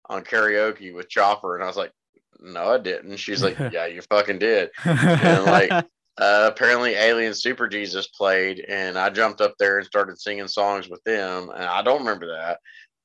[0.09, 1.55] on karaoke with Chopper.
[1.55, 1.91] And I was like,
[2.39, 3.17] No, I didn't.
[3.17, 4.69] She's like, Yeah, you fucking did.
[4.85, 5.71] And like
[6.17, 10.89] uh, apparently Alien Super Jesus played, and I jumped up there and started singing songs
[10.89, 12.59] with them, and I don't remember that.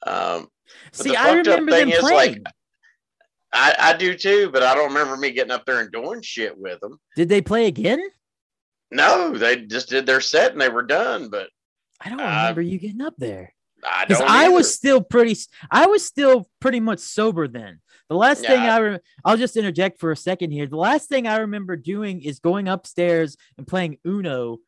[0.07, 0.49] Um,
[0.93, 2.45] See, the I remember them is, like, playing.
[3.53, 6.59] I, I do too, but I don't remember me getting up there and doing shit
[6.59, 6.99] with them.
[7.17, 8.03] Did they play again?
[8.91, 11.29] No, they just did their set and they were done.
[11.31, 11.49] But
[12.01, 13.55] I don't Uh, remember you getting up there.
[13.89, 14.23] I don't.
[14.23, 15.37] I was still pretty,
[15.71, 17.81] I was still pretty much sober then.
[18.09, 20.67] The last thing I, re- I'll just interject for a second here.
[20.67, 24.59] The last thing I remember doing is going upstairs and playing Uno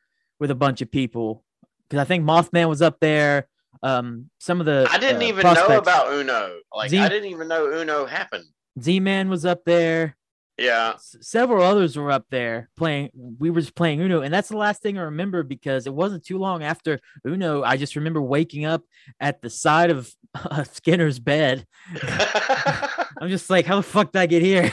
[0.41, 1.45] with a bunch of people
[1.89, 3.49] because I think Mothman was up there.
[3.83, 6.57] Um, some of the I didn't uh, even know about Uno.
[6.75, 8.45] Like Z- I didn't even know Uno happened.
[8.81, 10.17] Z-Man was up there.
[10.59, 13.11] Yeah, S- several others were up there playing.
[13.39, 16.25] We were just playing Uno, and that's the last thing I remember because it wasn't
[16.25, 17.63] too long after Uno.
[17.63, 18.83] I just remember waking up
[19.21, 21.67] at the side of uh, Skinner's bed.
[23.21, 24.71] I'm just like, how the fuck did I get here?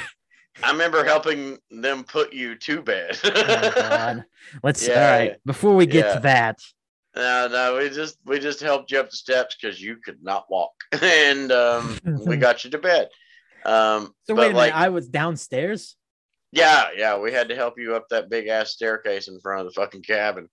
[0.64, 3.18] I remember helping them put you to bed.
[3.24, 4.22] Oh,
[4.62, 5.18] Let's all Yeah.
[5.18, 5.38] right.
[5.46, 6.14] Before we get Yeah.
[6.16, 6.60] to that,
[7.16, 10.46] No, no, we just we just helped you up the steps because you could not
[10.50, 10.72] walk,
[11.02, 13.10] and um, we got you to bed.
[13.66, 14.86] Um, so wait a like, minute.
[14.86, 15.96] I was downstairs.
[16.52, 19.68] yeah, yeah, we had to help you up that big ass staircase in front of
[19.68, 20.50] the fucking cabin,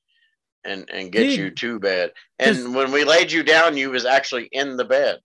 [0.65, 1.39] and and get Dude.
[1.39, 2.13] you to bed.
[2.39, 5.19] And when we laid you down, you was actually in the bed.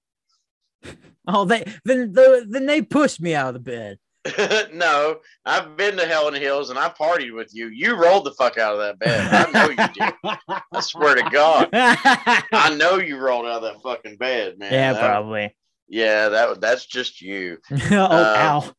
[1.27, 3.99] Oh, they then the, then they pushed me out of the bed.
[4.73, 7.67] no, I've been to Hell in the Hills and I partied with you.
[7.67, 9.27] You rolled the fuck out of that bed.
[9.31, 10.13] I know you did.
[10.73, 11.69] I swear to God.
[11.73, 14.73] I know you rolled out of that fucking bed, man.
[14.73, 15.55] yeah, That- probably.
[15.87, 17.59] Yeah, that that's just you.
[17.71, 18.71] oh, Uh, ow.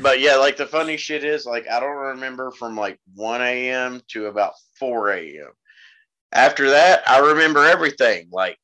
[0.00, 4.00] But yeah, like the funny shit is, like I don't remember from like 1 a.m.
[4.10, 5.50] to about 4 a.m.
[6.30, 8.28] After that, I remember everything.
[8.30, 8.56] Like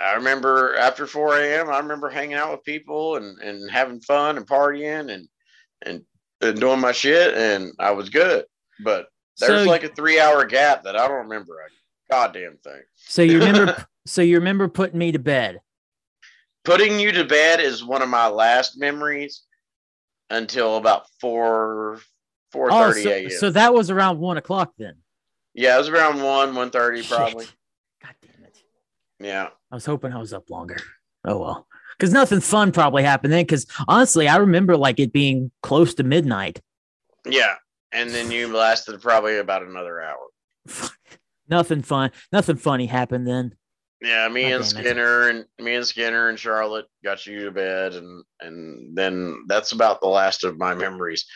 [0.00, 4.36] I remember after 4 a.m., I remember hanging out with people and, and having fun
[4.38, 5.28] and partying and,
[5.82, 6.02] and
[6.42, 8.46] and doing my shit, and I was good.
[8.82, 11.68] But there's So, like a three hour gap that I don't remember a
[12.10, 12.80] goddamn thing.
[12.94, 13.86] so you remember?
[14.06, 15.60] so you remember putting me to bed?
[16.64, 19.42] Putting you to bed is one of my last memories
[20.30, 22.00] until about 4
[22.52, 23.30] 4 Oh, 30 so, a.m.
[23.30, 24.94] so that was around one o'clock then.
[25.52, 27.46] Yeah, it was around one, one thirty, probably.
[28.02, 28.56] God damn it!
[29.18, 30.76] Yeah, I was hoping I was up longer.
[31.24, 31.66] Oh well,
[31.98, 33.44] because nothing fun probably happened then.
[33.44, 36.60] Because honestly, I remember like it being close to midnight.
[37.26, 37.54] yeah.
[37.92, 40.28] And then you lasted probably about another hour.
[41.48, 42.12] nothing fun.
[42.30, 43.56] Nothing funny happened then.
[44.00, 44.64] Yeah, me and.
[44.64, 49.72] Skinner and me and Skinner and Charlotte got you to bed, and and then that's
[49.72, 51.26] about the last of my memories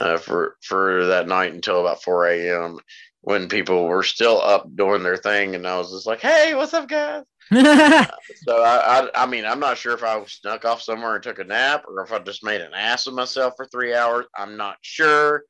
[0.00, 2.78] uh, for for that night until about four a.m.
[3.20, 6.74] when people were still up doing their thing, and I was just like, "Hey, what's
[6.74, 11.14] up, guys?" So I, I, I mean, I'm not sure if I snuck off somewhere
[11.14, 13.94] and took a nap, or if I just made an ass of myself for three
[13.94, 14.26] hours.
[14.36, 15.44] I'm not sure,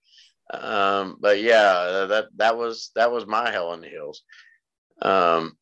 [0.52, 4.22] um, but yeah, that that was that was my hell in the hills.
[5.02, 5.56] Um,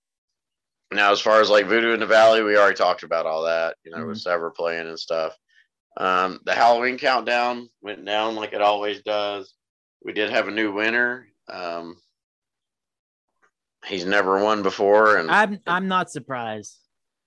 [0.92, 3.76] now, as far as like Voodoo in the Valley, we already talked about all that.
[3.84, 5.36] You know, with Sever playing and stuff.
[5.96, 9.54] Um, the Halloween countdown went down like it always does.
[10.04, 11.28] We did have a new winner.
[11.48, 11.96] Um,
[13.86, 16.76] he's never won before, and I'm I'm not surprised.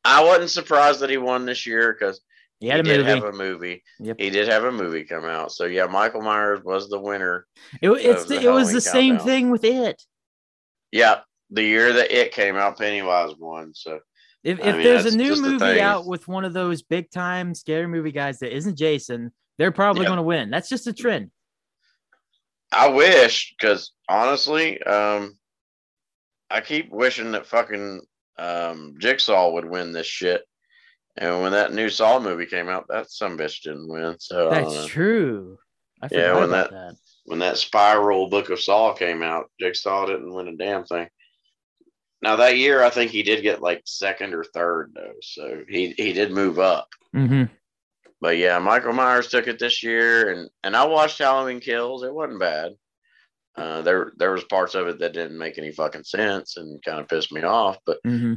[0.06, 2.22] I wasn't surprised that he won this year because
[2.60, 3.10] He he a did movie.
[3.10, 3.84] have a movie.
[4.00, 4.16] Yep.
[4.20, 5.52] He did have a movie come out.
[5.52, 7.46] So yeah, Michael Myers was the winner.
[7.82, 10.02] It, it's the the, it was the same thing with it.
[10.92, 11.20] Yeah,
[11.52, 13.74] the year that it came out, Pennywise won.
[13.76, 14.00] So
[14.44, 17.54] If, if mean, there's a new the movie out with one of those big time
[17.54, 20.10] scary movie guys that isn't Jason, they're probably Yeah.
[20.10, 20.50] going to win.
[20.50, 21.32] That's just a trend.
[22.72, 25.38] I wish, because honestly, um,
[26.50, 28.02] I keep wishing that fucking
[28.38, 30.44] um, Jigsaw would win this shit.
[31.18, 34.16] And when that new Saw movie came out, that some bitch didn't win.
[34.20, 35.58] So That's true.
[36.02, 36.96] I Yeah, when that- that.
[37.26, 41.10] when that Spiral Book of Saw came out, Jigsaw didn't win a damn thing.
[42.22, 45.92] Now that year, I think he did get like second or third though, so he
[45.92, 46.88] he did move up.
[47.14, 47.44] hmm
[48.22, 52.04] But yeah, Michael Myers took it this year, and and I watched Halloween Kills.
[52.04, 52.74] It wasn't bad.
[53.60, 57.00] Uh, there there was parts of it that didn't make any fucking sense and kind
[57.00, 57.78] of pissed me off.
[57.86, 58.36] But hmm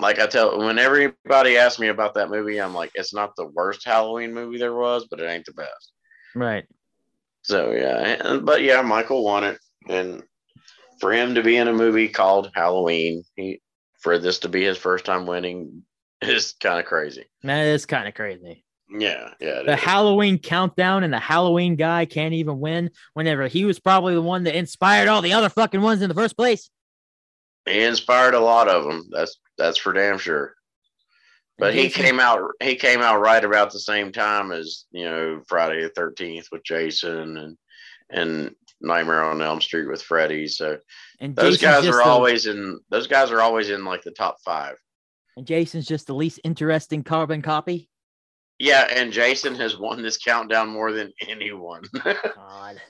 [0.00, 3.48] like I tell, when everybody asks me about that movie, I'm like, it's not the
[3.48, 5.92] worst Halloween movie there was, but it ain't the best.
[6.36, 6.64] Right.
[7.42, 10.22] So yeah, and- but yeah, Michael won it, and
[11.00, 13.60] for him to be in a movie called Halloween, he
[14.00, 15.82] for this to be his first time winning
[16.22, 17.24] is kind of crazy.
[17.42, 18.64] Man, it's kind of crazy.
[18.90, 19.62] Yeah, yeah.
[19.62, 19.80] The is.
[19.80, 24.44] Halloween countdown and the Halloween guy can't even win whenever he was probably the one
[24.44, 26.70] that inspired all the other fucking ones in the first place.
[27.66, 29.08] he inspired a lot of them.
[29.10, 30.54] That's that's for damn sure.
[31.58, 35.42] But he came out he came out right about the same time as you know
[35.48, 37.58] Friday the Thirteenth with Jason and
[38.10, 40.46] and Nightmare on Elm Street with Freddy.
[40.46, 40.78] So
[41.20, 44.36] and those Jason's guys are always in those guys are always in like the top
[44.44, 44.76] five.
[45.36, 47.90] and Jason's just the least interesting carbon copy.
[48.58, 51.82] Yeah, and Jason has won this countdown more than anyone.
[52.04, 52.80] God.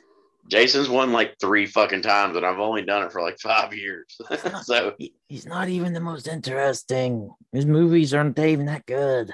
[0.48, 4.06] Jason's won like three fucking times, and I've only done it for like five years.
[4.62, 7.30] so He- he's not even the most interesting.
[7.52, 9.30] His movies aren't even that good.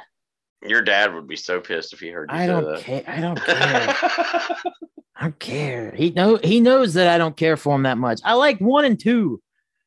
[0.67, 2.81] your dad would be so pissed if he heard you I say don't that.
[2.83, 3.05] care.
[3.07, 3.95] I don't care.
[5.17, 5.93] I don't care.
[5.93, 8.21] He know he knows that I don't care for him that much.
[8.25, 9.41] I like one and two,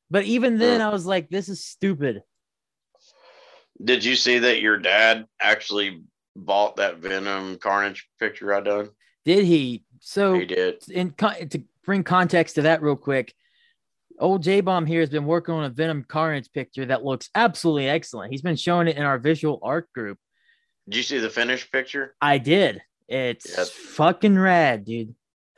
[0.09, 2.21] but even then, I was like, "This is stupid."
[3.83, 6.03] Did you see that your dad actually
[6.37, 8.89] bought that Venom Carnage picture I done?
[9.25, 9.83] Did he?
[9.99, 10.83] So He did.
[10.89, 13.33] in con- to bring context to that real quick,
[14.19, 17.89] old J Bomb here has been working on a Venom Carnage picture that looks absolutely
[17.89, 18.31] excellent.
[18.31, 20.17] He's been showing it in our visual art group.
[20.87, 22.15] Did you see the finished picture?
[22.21, 22.81] I did.
[23.09, 23.69] It's Yes.
[23.71, 25.15] fucking rad, dude.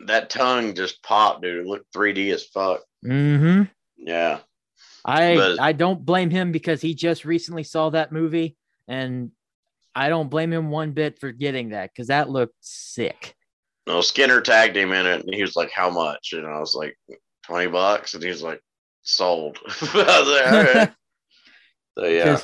[0.07, 1.59] That tongue just popped, dude.
[1.59, 2.81] It looked 3D as fuck.
[3.05, 3.63] Mm-hmm.
[3.97, 4.39] Yeah.
[5.05, 8.55] I But- I don't blame him because he just recently saw that movie,
[8.87, 9.31] and
[9.95, 13.35] I don't blame him one bit for getting that because that looked sick.
[13.87, 16.75] No, Skinner tagged him in it, and he was like, "How much?" And I was
[16.75, 16.95] like,
[17.47, 18.61] 20 bucks," and he was like,
[19.01, 20.91] "Sold." I like, "All right."
[21.97, 22.39] So yeah,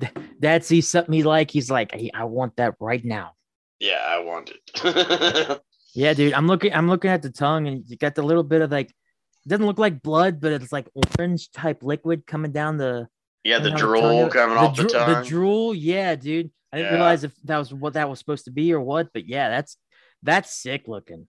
[0.00, 3.32] th- Dad sees something he like, he's like, "Hey, I want that right now.
[3.80, 5.60] yeah, I want it.
[5.94, 6.32] Yeah, dude.
[6.32, 6.74] I'm looking.
[6.74, 8.88] I'm looking at the tongue, and you got the little bit of like.
[8.88, 10.88] It doesn't look like blood, but it's like
[11.18, 13.06] orange type liquid coming down the.
[13.44, 14.30] yeah, the drool tongue.
[14.30, 15.22] coming off the tongue.
[15.22, 16.50] The drool, yeah, dude.
[16.74, 16.96] I didn't Yeah.
[16.96, 19.76] realize if that was what that was supposed to be or what, but yeah, that's
[20.24, 21.28] that's sick looking.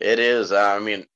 [0.00, 0.50] It is.
[0.50, 1.06] I mean,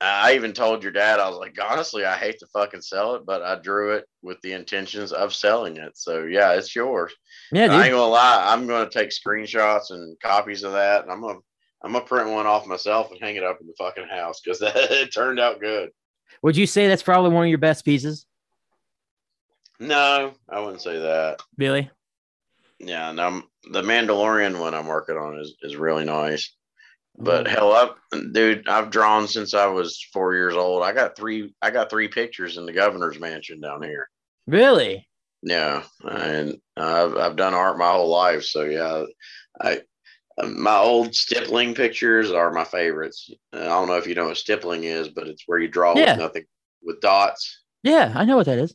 [0.00, 3.26] I even told your dad, I was like, honestly, I hate to fucking sell it,
[3.26, 5.96] but I drew it with the intentions of selling it.
[5.96, 7.12] So yeah, it's yours.
[7.50, 7.86] Yeah, I dude.
[7.86, 11.40] ain't gonna lie, I'm gonna take screenshots and copies of that, and I'm gonna
[11.82, 14.60] I'm gonna print one off myself and hang it up in the fucking house because
[14.62, 15.90] it turned out good.
[16.42, 18.24] Would you say that's probably one of your best pieces,
[19.80, 21.40] No, I wouldn't say that.
[21.56, 21.90] Billy?
[22.86, 26.54] Yeah, no, the Mandalorian one I'm working on is, is really nice.
[27.16, 27.50] But Oh.
[27.50, 27.98] hell up,
[28.32, 30.82] dude, I've drawn since I was four years old.
[30.82, 34.08] I got three I got three pictures in the governor's mansion down here.
[34.46, 35.08] Really?
[35.42, 39.04] Yeah, and I've I've done art my whole life, so yeah,
[39.60, 39.82] I
[40.44, 43.30] my old stippling pictures are my favorites.
[43.52, 45.94] Uh, I don't know if you know what stippling is, but it's where you draw
[45.96, 46.12] Yeah.
[46.14, 46.44] with nothing
[46.82, 47.62] with dots.
[47.84, 48.74] Yeah, I know what that is.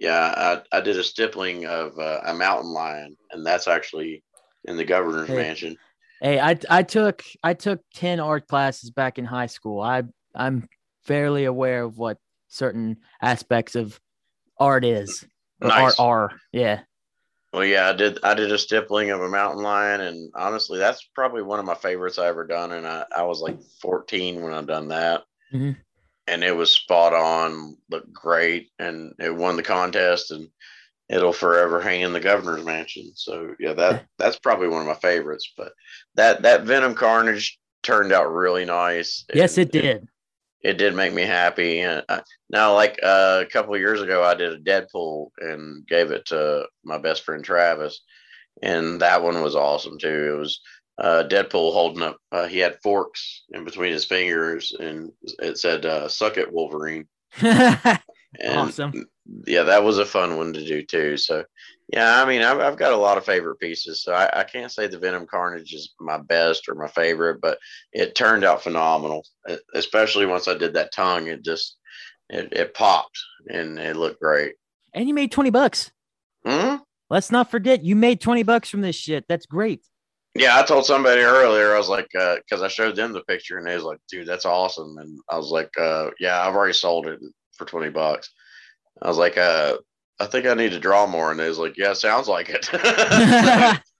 [0.00, 4.24] Yeah, I, I did a stippling of uh, a mountain lion, and that's actually
[4.64, 5.36] in the governor's Hey.
[5.36, 5.76] mansion.
[6.22, 9.80] Hey, I I took I took ten art classes back in high school.
[9.80, 10.02] I
[10.34, 10.68] I'm
[11.04, 12.16] fairly aware of what
[12.48, 14.00] certain aspects of
[14.58, 15.24] art is.
[15.60, 15.78] Nice.
[15.78, 16.30] Art are.
[16.52, 16.80] Yeah.
[17.52, 18.18] Well, yeah, I did.
[18.22, 21.74] I did a stippling of a mountain lion, and honestly, that's probably one of my
[21.74, 22.72] favorites I ever done.
[22.72, 25.76] And I, I was like 14 when I done that, Mhm.
[26.30, 30.48] And it was spot on, looked great, and it won the contest, and
[31.08, 33.10] it'll forever hang in the governor's mansion.
[33.16, 35.52] So yeah, that that's probably one of my favorites.
[35.56, 35.72] But
[36.14, 39.24] that that Venom Carnage turned out really nice.
[39.34, 40.08] Yes, and it did.
[40.62, 41.80] it did make me happy.
[41.80, 45.86] And uh, now, like uh, a couple of years ago, I did a Deadpool and
[45.86, 48.00] gave it to my best friend Travis,
[48.62, 50.34] and that one was awesome too.
[50.34, 50.60] It was
[51.00, 52.18] uh, Deadpool holding up.
[52.30, 57.06] Uh, he had forks in between his fingers, and it said uh, "Suck it, Wolverine."
[58.44, 59.06] Awesome.
[59.46, 61.16] yeah, that was a fun one to do too.
[61.16, 61.44] So,
[61.92, 64.04] yeah, I mean, I've, I've got a lot of favorite pieces.
[64.04, 67.58] So I, I can't say the Venom Carnage is my best or my favorite, but
[67.92, 69.26] it turned out phenomenal.
[69.74, 71.76] Especially once I did that tongue, it just
[72.28, 74.54] it, it popped and it looked great.
[74.94, 75.90] And you made 20 bucks.
[76.44, 76.76] hmm
[77.08, 79.24] Let's not forget you made 20 bucks from this shit.
[79.28, 79.84] That's great.
[80.34, 81.74] Yeah, I told somebody earlier.
[81.74, 84.44] I was like, because I showed them the picture, and they was like, "Dude, that's
[84.46, 87.20] awesome." And I was like, uh, "Yeah, I've already sold it
[87.56, 88.30] for twenty bucks."
[89.02, 89.78] I was like, uh,
[90.20, 92.70] "I think I need to draw more," and they was like, "Yeah, sounds like it."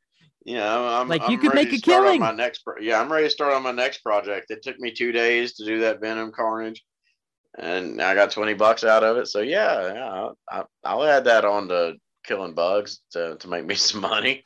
[0.44, 2.20] Yeah, I'm, I'm Like, you I'm could make a killing.
[2.20, 4.50] My next, pro- yeah, I'm ready to start on my next project.
[4.50, 6.82] It took me two days to do that Venom Carnage,
[7.58, 9.26] and I got twenty bucks out of it.
[9.26, 13.74] So yeah, yeah, I, I'll add that on to killing bugs to, to make me
[13.76, 14.44] some money.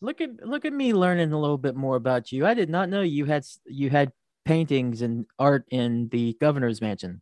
[0.00, 2.46] Look at look at me learning a little bit more about you.
[2.46, 4.12] I did not know you had you had
[4.44, 7.20] paintings and art in the governor's mansion.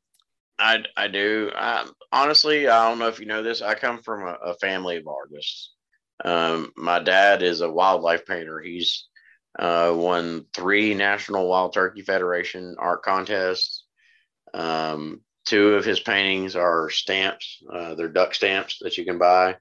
[0.58, 1.50] I I do.
[1.54, 3.62] I, honestly, I don't know if you know this.
[3.62, 5.72] I come from a, a family of artists.
[6.24, 8.60] Um, my dad is a wildlife painter.
[8.60, 9.06] He's
[9.58, 13.84] uh, won three National Wild Turkey Federation art contests.
[14.54, 17.62] Um, two of his paintings are stamps.
[17.72, 19.56] Uh, they're duck stamps that you can buy.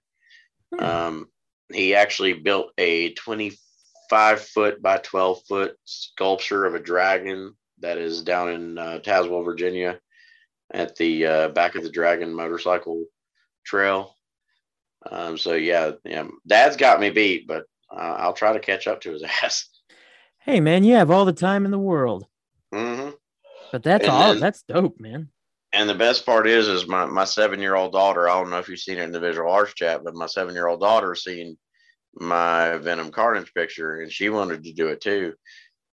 [0.74, 0.84] Hmm.
[0.84, 1.28] Um,
[1.74, 8.24] he actually built a 25 foot by 12 foot sculpture of a dragon that is
[8.24, 10.00] down in uh, Tazewell, Virginia
[10.74, 13.06] at the uh, back of the Dragon motorcycle
[13.66, 14.16] trail.
[15.10, 19.02] Um, so yeah, yeah, Dad's got me beat, but uh, I'll try to catch up
[19.02, 19.70] to his ass.
[20.40, 22.26] Hey man, you have all the time in the world.
[22.74, 23.12] Mm-hmm.
[23.72, 24.32] But that's and all.
[24.32, 25.30] Then, that's dope, man.
[25.76, 28.30] And the best part is, is my my seven year old daughter.
[28.30, 30.54] I don't know if you've seen it in the visual arts chat, but my seven
[30.56, 31.58] year old daughter seen
[32.14, 35.34] my Venom Carnage picture, and she wanted to do it too.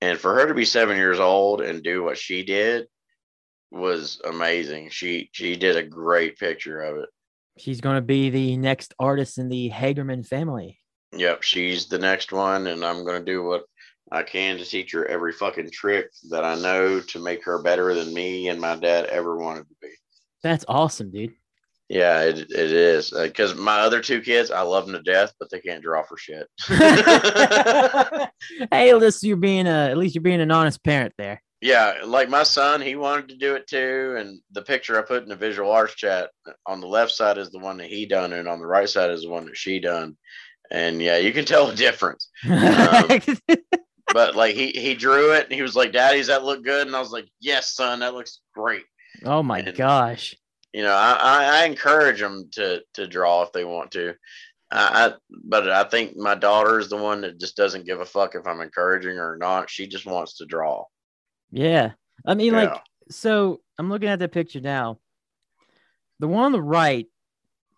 [0.02, 2.86] And for her to be seven years old and do what she did,
[3.70, 4.90] was amazing.
[4.90, 7.08] She she did a great picture of it.
[7.58, 10.78] She's going to be the next artist in the Hagerman family.
[11.12, 13.64] Yep, she's the next one, and I'm going to do what
[14.10, 17.94] I can to teach her every fucking trick that I know to make her better
[17.94, 19.88] than me and my dad ever wanted to be.
[20.42, 21.34] That's awesome, dude.
[21.88, 25.32] Yeah, it, it is because uh, my other two kids, I love them to death,
[25.40, 26.46] but they can't draw for shit.
[28.70, 31.96] hey, at least you're being a, at least you're being an honest parent there yeah,
[32.04, 34.16] like my son, he wanted to do it too.
[34.18, 36.30] And the picture I put in the visual arts chat
[36.66, 39.10] on the left side is the one that he done, and on the right side
[39.10, 40.16] is the one that she done.
[40.70, 42.30] And yeah, you can tell the difference.
[42.44, 43.08] Um,
[44.12, 46.86] but like he he drew it, and he was like, "Daddy, does that look good?"
[46.86, 48.84] And I was like, "Yes, son, that looks great."
[49.24, 50.34] Oh my and, gosh!
[50.72, 54.14] You know, I, I, I encourage them to to draw if they want to.
[54.72, 58.36] I, but I think my daughter is the one that just doesn't give a fuck
[58.36, 59.68] if I'm encouraging her or not.
[59.68, 60.84] She just wants to draw.
[61.50, 61.92] Yeah.
[62.24, 62.60] I mean, yeah.
[62.60, 64.98] like, so I'm looking at the picture now.
[66.20, 67.06] The one on the right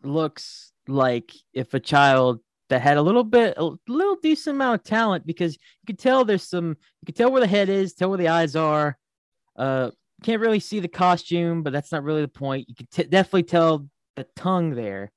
[0.02, 2.40] looks like if a child
[2.72, 6.24] that had a little bit, a little decent amount of talent, because you can tell
[6.24, 8.96] there's some, you can tell where the head is, tell where the eyes are.
[9.56, 9.90] Uh,
[10.22, 12.68] can't really see the costume, but that's not really the point.
[12.68, 15.12] You can t- definitely tell the tongue there.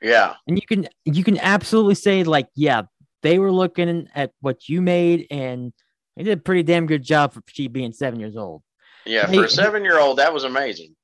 [0.00, 0.34] Yeah.
[0.46, 2.82] And you can, you can absolutely say, like, yeah,
[3.22, 5.72] they were looking at what you made and
[6.16, 8.62] they did a pretty damn good job for she being seven years old.
[9.04, 10.94] Yeah, for a seven year old, that was amazing.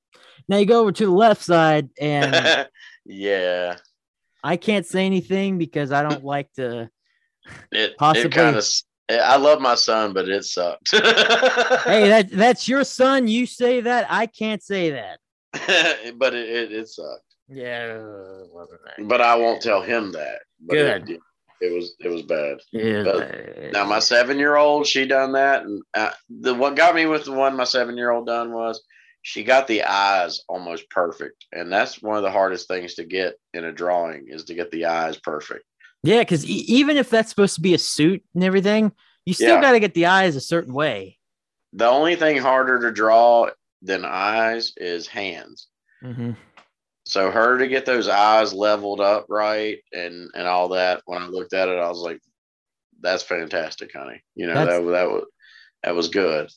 [0.49, 2.69] Now you go over to the left side, and
[3.05, 3.79] yeah,
[4.47, 6.89] I can't say anything because I don't like to.
[7.73, 8.29] It possibly.
[8.29, 8.65] It kind of.
[9.11, 10.91] I love my son, but it sucked.
[10.93, 13.27] hey, that that's your son.
[13.27, 14.07] You say that.
[14.09, 15.19] I can't say that.
[16.17, 17.23] but it, it, it sucked.
[17.49, 17.99] Yeah,
[19.05, 20.39] but I won't tell him that.
[20.61, 21.11] But Good.
[21.11, 21.21] It,
[21.61, 22.59] it was it was bad.
[22.71, 23.71] Yeah.
[23.73, 27.25] Now my seven year old, she done that, and uh, the what got me with
[27.25, 28.81] the one my seven year old done was
[29.27, 33.35] she got the eyes almost perfect, and that's one of the hardest things to get
[33.55, 35.65] in a drawing is to get the eyes perfect.
[36.03, 38.93] Yeah, because e- even if that's supposed to be a suit and everything,
[39.25, 39.61] you still yeah.
[39.61, 41.19] got to get the eyes a certain way.
[41.73, 43.51] The only thing harder to draw
[43.83, 45.69] than eyes is hands.
[46.05, 46.33] Mm-hmm
[47.07, 51.27] so her to get those eyes leveled up right and and all that when i
[51.27, 52.21] looked at it i was like
[53.01, 55.25] that's fantastic honey you know that, that was
[55.83, 56.51] that was good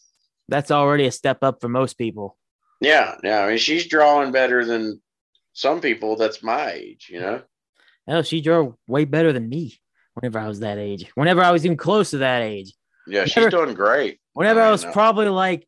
[0.48, 2.36] that's already a step up for most people
[2.80, 5.02] yeah yeah i mean she's drawing better than
[5.54, 7.42] some people that's my age you know
[8.08, 9.80] hell she drew way better than me
[10.14, 12.74] whenever i was that age whenever i was even close to that age
[13.08, 14.92] yeah whenever, she's doing great whenever i, mean, i was no.
[14.92, 15.68] probably like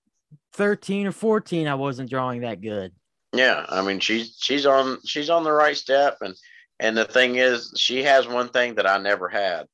[0.54, 2.92] 13 or 14 i wasn't drawing that good
[3.34, 6.36] yeah, I mean she's she's on she's on the right step, and
[6.80, 9.68] and the thing is, she has one thing that I never had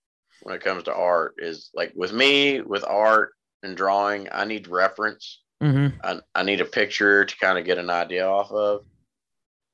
[0.43, 3.31] when it comes to art is like with me with art
[3.63, 5.41] and drawing, I need reference.
[5.61, 5.97] Mm-hmm.
[6.03, 8.81] I, I need a picture to kind of get an idea off of.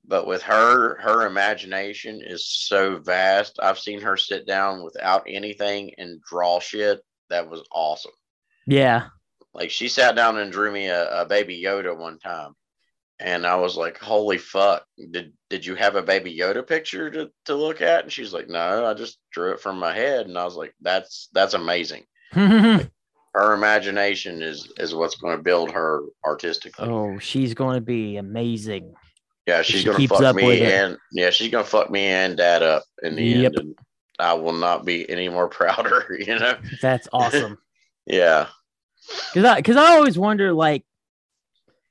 [0.05, 3.59] But with her, her imagination is so vast.
[3.61, 7.01] I've seen her sit down without anything and draw shit.
[7.29, 8.11] That was awesome.
[8.67, 9.07] Yeah.
[9.53, 12.53] Like she sat down and drew me a, a baby Yoda one time
[13.19, 14.85] and I was like, "Holy fuck!
[15.11, 18.49] Did did you have a Baby Yoda picture to, to look at?" And she's like,
[18.49, 22.03] "No, I just drew it from my head." And I was like, "That's that's amazing."
[22.35, 22.91] like,
[23.33, 26.87] her imagination is is what's going to build her artistically.
[26.87, 28.93] Oh, she's going to be amazing.
[29.47, 32.37] Yeah, she's she going to fuck me and yeah, she's going to fuck me and
[32.37, 33.53] dad up in the yep.
[33.57, 33.75] end, and
[34.19, 36.17] I will not be any more prouder.
[36.17, 37.57] You know, that's awesome.
[38.05, 38.47] yeah,
[39.33, 40.85] because I because I always wonder like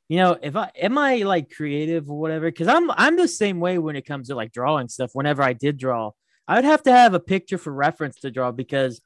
[0.09, 3.61] you know, if I am I like creative or whatever, because I'm I'm the same
[3.61, 5.11] way when it comes to like drawing stuff.
[5.15, 6.13] Whenever I did draw,
[6.47, 9.01] I would have to have a picture for reference to draw because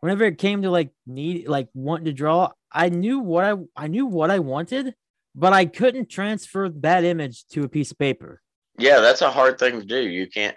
[0.00, 3.88] whenever it came to like need like wanting to draw, I knew what I I
[3.88, 4.94] knew what I wanted,
[5.34, 8.42] but I couldn't transfer that image to a piece of paper.
[8.78, 10.00] Yeah, that's a hard thing to do.
[10.00, 10.56] You can't,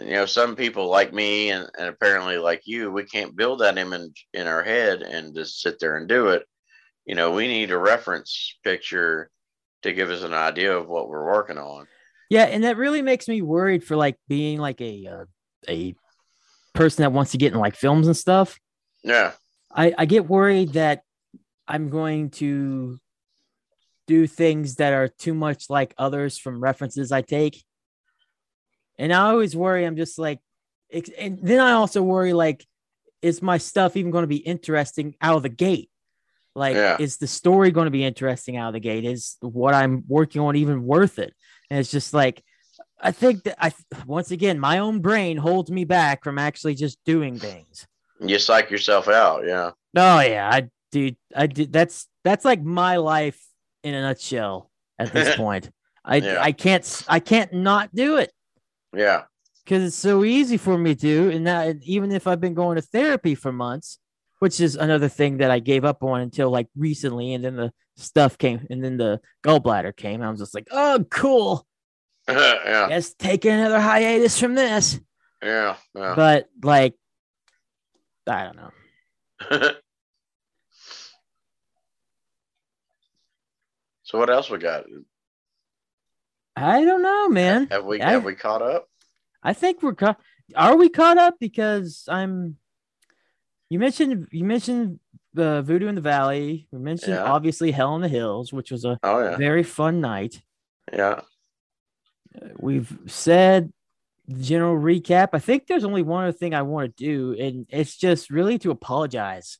[0.00, 3.78] you know, some people like me and, and apparently like you, we can't build that
[3.78, 6.44] image in our head and just sit there and do it.
[7.06, 9.30] You know, we need a reference picture
[9.82, 11.86] to give us an idea of what we're working on.
[12.30, 15.24] Yeah, and that really makes me worried for like being like a uh,
[15.68, 15.94] a
[16.72, 18.58] person that wants to get in like films and stuff.
[19.04, 19.32] Yeah.
[19.70, 21.02] I I get worried that
[21.68, 22.98] I'm going to
[24.06, 27.62] do things that are too much like others from references I take.
[28.98, 30.40] And I always worry I'm just like
[31.18, 32.66] and then I also worry like
[33.22, 35.90] is my stuff even going to be interesting out of the gate?
[36.54, 36.96] Like Yeah.
[37.00, 39.04] is the story going to be interesting out of the gate?
[39.04, 41.34] Is what I'm working on even worth it?
[41.70, 42.44] And it's just like
[43.00, 43.72] I think that I
[44.06, 47.86] once again my own brain holds me back from actually just doing things.
[48.24, 49.46] You psych yourself out.
[49.46, 49.70] Yeah.
[49.96, 51.72] Oh yeah, I dude, I did.
[51.72, 53.40] That's that's like my life
[53.82, 55.70] in a nutshell at this point.
[56.04, 56.38] I Yeah.
[56.40, 58.32] I can't I can't not do it
[58.94, 59.24] Yeah.
[59.64, 61.30] because it's so easy for me to.
[61.30, 63.98] And that even if I've been going to therapy for months,
[64.38, 67.72] which is another thing that I gave up on until like recently, and then the
[67.96, 70.22] stuff came, and then the gallbladder came.
[70.22, 71.66] I was just like, oh, cool.
[72.28, 72.88] yeah.
[72.88, 74.98] Guess taking another hiatus from this.
[75.42, 75.76] Yeah.
[75.94, 76.14] Yeah.
[76.16, 76.94] But like,
[78.26, 78.70] I don't know.
[84.02, 84.84] so what else we got?
[86.56, 87.68] I don't know, man.
[87.70, 88.88] Have we I- have we caught up?
[89.42, 90.20] I think we're caught.
[90.56, 91.34] Are we caught up?
[91.40, 92.56] Because I'm.
[93.70, 95.00] You mentioned you mentioned
[95.32, 96.68] the Voodoo in the Valley.
[96.70, 97.24] We mentioned Yeah.
[97.24, 99.36] obviously Hell in the Hills, which was a Oh yeah.
[99.36, 100.42] very fun night.
[100.92, 101.22] Yeah.
[102.58, 103.72] We've said
[104.38, 105.30] general recap.
[105.32, 108.58] I think there's only one other thing I want to do, and it's just really
[108.60, 109.58] to apologize.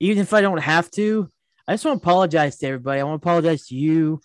[0.00, 1.28] Even if I don't have to,
[1.66, 3.00] I just want to apologize to everybody.
[3.00, 4.20] I want to apologize to you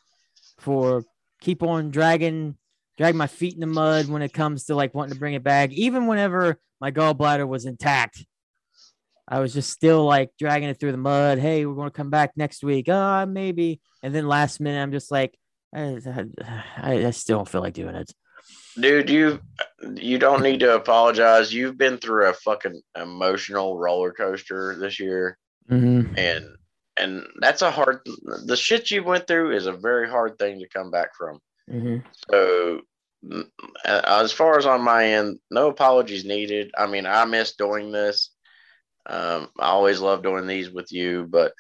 [0.60, 1.04] for
[1.42, 2.58] keep on dragging
[3.00, 5.44] drag my feet in the mud when it comes to like wanting to bring it
[5.44, 5.72] back.
[5.72, 8.26] Even whenever my gallbladder was intact,
[9.26, 11.40] I was just still like dragging it through the mud.
[11.40, 12.90] Hey, we're going to come back next week.
[12.90, 13.80] Uh, maybe.
[14.04, 15.38] And then last minute, I'm just like,
[15.74, 15.98] I,
[16.76, 18.12] I, I still don't feel like doing it.
[18.80, 19.40] Dude, you
[19.96, 21.54] you don't need to apologize.
[21.54, 25.38] You've been through a fucking emotional roller coaster this year.
[25.70, 26.18] Mm-hmm.
[26.18, 26.46] and
[26.98, 28.00] and that's a hard
[28.46, 31.40] the shit you went through is a very hard thing to come back from
[31.72, 31.98] Mm-hmm.
[32.32, 32.82] so
[33.86, 38.32] as far as on my end no apologies needed i mean i miss doing this
[39.06, 41.54] um, i always love doing these with you but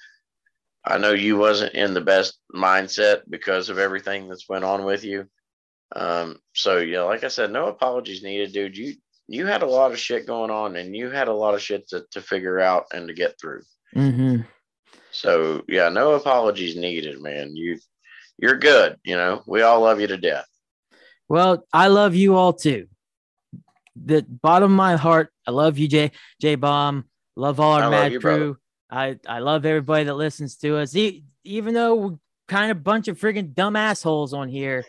[0.83, 5.03] i know you wasn't in the best mindset because of everything that's went on with
[5.03, 5.27] you
[5.95, 8.93] um, so yeah like i said no apologies needed dude you
[9.27, 11.87] you had a lot of shit going on and you had a lot of shit
[11.89, 13.61] to, to figure out and to get through
[13.95, 14.41] Mm-hmm.
[15.11, 17.55] so yeah, no apologies needed, man.
[17.55, 17.79] You
[18.37, 18.97] you're good.
[19.03, 20.45] You know, we all love you to death.
[21.27, 22.87] Well, I love you all too.
[23.95, 27.05] The bottom of my heart, I love you, J J Bomb.
[27.35, 28.39] Love all our I mad you, brother.
[28.43, 28.57] crew.
[28.91, 30.95] I I love everybody that listens to us.
[30.95, 32.19] E- even though
[32.49, 34.83] kind of bunch of friggin' dumb assholes on here,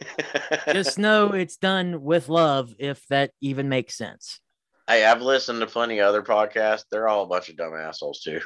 [0.72, 4.40] just know it's done with love, if that even makes sense.
[4.88, 6.84] hey, I've listened to plenty of other podcasts.
[6.90, 8.40] They're all a bunch of dumb assholes too.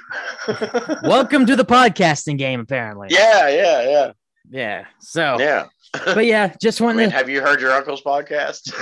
[1.03, 3.09] Welcome to the podcasting game, apparently.
[3.11, 4.12] yeah, yeah, yeah,
[4.51, 4.85] Yeah.
[5.01, 5.66] So, yeah.
[6.05, 7.16] but yeah, just wanted mean, to.
[7.16, 8.74] have you heard your uncle's podcast?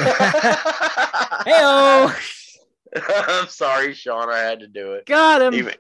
[1.45, 2.13] Hey,
[2.95, 4.29] I'm sorry, Sean.
[4.31, 5.07] I had to do it.
[5.07, 5.55] got him.
[5.55, 5.75] Even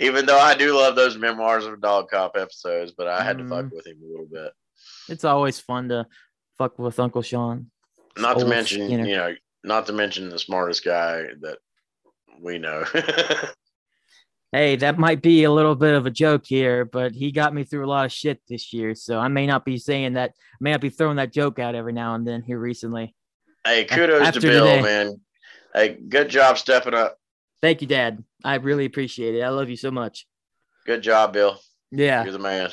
[0.00, 3.44] even though I do love those memoirs of Dog Cop episodes, but I had to
[3.44, 3.48] Mm.
[3.50, 4.52] fuck with him a little bit.
[5.08, 6.06] It's always fun to
[6.58, 7.70] fuck with Uncle Sean.
[8.18, 9.06] Not to mention, Skinner.
[9.06, 11.58] you know, not to mention the smartest guy that
[12.40, 12.84] we know.
[14.52, 17.62] Hey, that might be a little bit of a joke here, but he got me
[17.62, 18.96] through a lot of shit this year.
[18.96, 21.92] So I may not be saying that, may not be throwing that joke out every
[21.92, 23.14] now and then here recently.
[23.64, 24.82] hey, kudos After to Bill, today.
[24.82, 25.20] man.
[25.72, 27.16] Hey, good job stepping up.
[27.62, 28.24] Thank you, Dad.
[28.42, 29.42] I really appreciate it.
[29.42, 30.26] I love you so much.
[30.86, 31.58] Good job, Bill.
[31.90, 32.24] Yeah.
[32.24, 32.70] You're the man.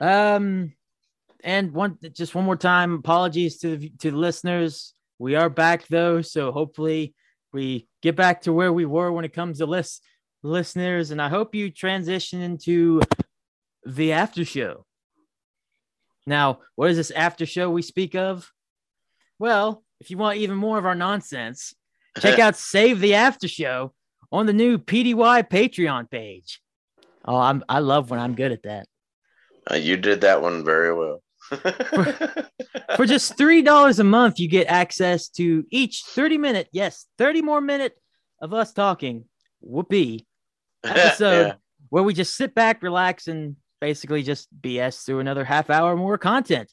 [0.00, 0.72] Um,
[1.42, 4.94] and one just one more time, apologies to the, to the listeners.
[5.18, 7.14] We are back though, so hopefully
[7.52, 10.02] we get back to where we were when it comes to list
[10.42, 13.00] listeners, and I hope you transition into
[13.84, 14.84] the after show.
[16.26, 18.52] Now, what is this after show we speak of?
[19.38, 21.74] Well, if you want even more of our nonsense,
[22.20, 23.92] check out Save the After Show
[24.32, 26.60] on the new PDY Patreon page.
[27.24, 28.86] Oh, I'm I love when I'm good at that.
[29.70, 31.22] Uh, you did that one very well.
[32.96, 37.42] For just three dollars a month, you get access to each 30 minute, yes, 30
[37.42, 37.94] more minute
[38.40, 39.24] of us talking.
[39.60, 40.26] Whoopee.
[40.84, 41.52] Episode Yeah.
[41.90, 46.18] where we just sit back, relax, and basically just BS through another half hour more
[46.18, 46.70] content.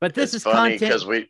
[0.00, 0.80] But this it's is funny content.
[0.80, 1.28] because we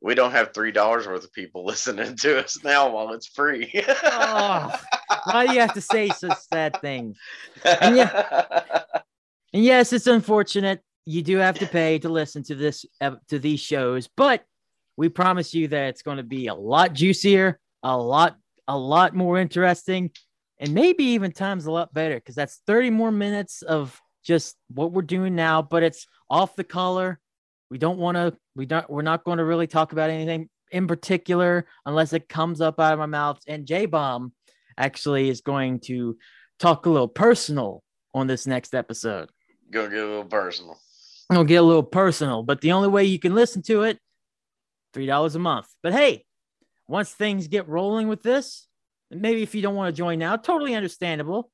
[0.00, 3.70] we don't have three dollars worth of people listening to us now while it's free.
[4.04, 4.74] Oh,
[5.24, 7.18] why do you have to say such sad things?
[7.64, 8.82] And yeah,
[9.52, 10.80] And yes, it's unfortunate.
[11.04, 12.84] You do have to pay to listen to this
[13.28, 14.44] to these shows, but
[14.96, 18.36] we promise you that it's going to be a lot juicier, a lot
[18.68, 20.10] a lot more interesting,
[20.58, 24.92] and maybe even times a lot better because that's 30 more minutes of just what
[24.92, 27.18] we're doing now, but it's off the color.
[27.70, 30.86] We don't want to we don't we're not going to really talk about anything in
[30.86, 34.32] particular unless it comes up out of my mouth and J Bomb
[34.76, 36.16] actually is going to
[36.58, 37.82] talk a little personal
[38.14, 39.30] on this next episode.
[39.70, 40.78] Gonna get a little personal.
[41.30, 43.98] It'll get a little personal, but the only way you can listen to it,
[44.92, 45.66] three dollars a month.
[45.82, 46.24] But hey,
[46.88, 48.66] once things get rolling with this,
[49.10, 51.50] maybe if you don't want to join now, totally understandable.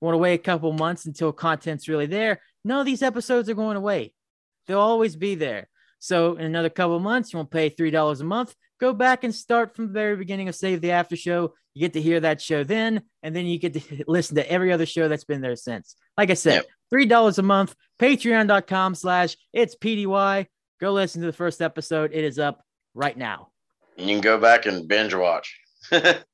[0.00, 2.40] Want to wait a couple months until content's really there?
[2.64, 4.14] No, these episodes are going away.
[4.66, 5.68] They'll always be there.
[5.98, 8.54] So in another couple months, you won't pay three dollars a month.
[8.80, 11.54] Go back and start from the very beginning of Save the After Show.
[11.74, 14.72] You get to hear that show then, and then you get to listen to every
[14.72, 15.94] other show that's been there since.
[16.18, 16.66] Like I said, Yep.
[16.90, 17.74] three dollars a month.
[18.00, 20.46] Patreon.com slash it's PDY.
[20.80, 22.10] Go listen to the first episode.
[22.12, 22.62] It is up
[22.94, 23.48] right now.
[23.96, 25.60] You can go back and binge watch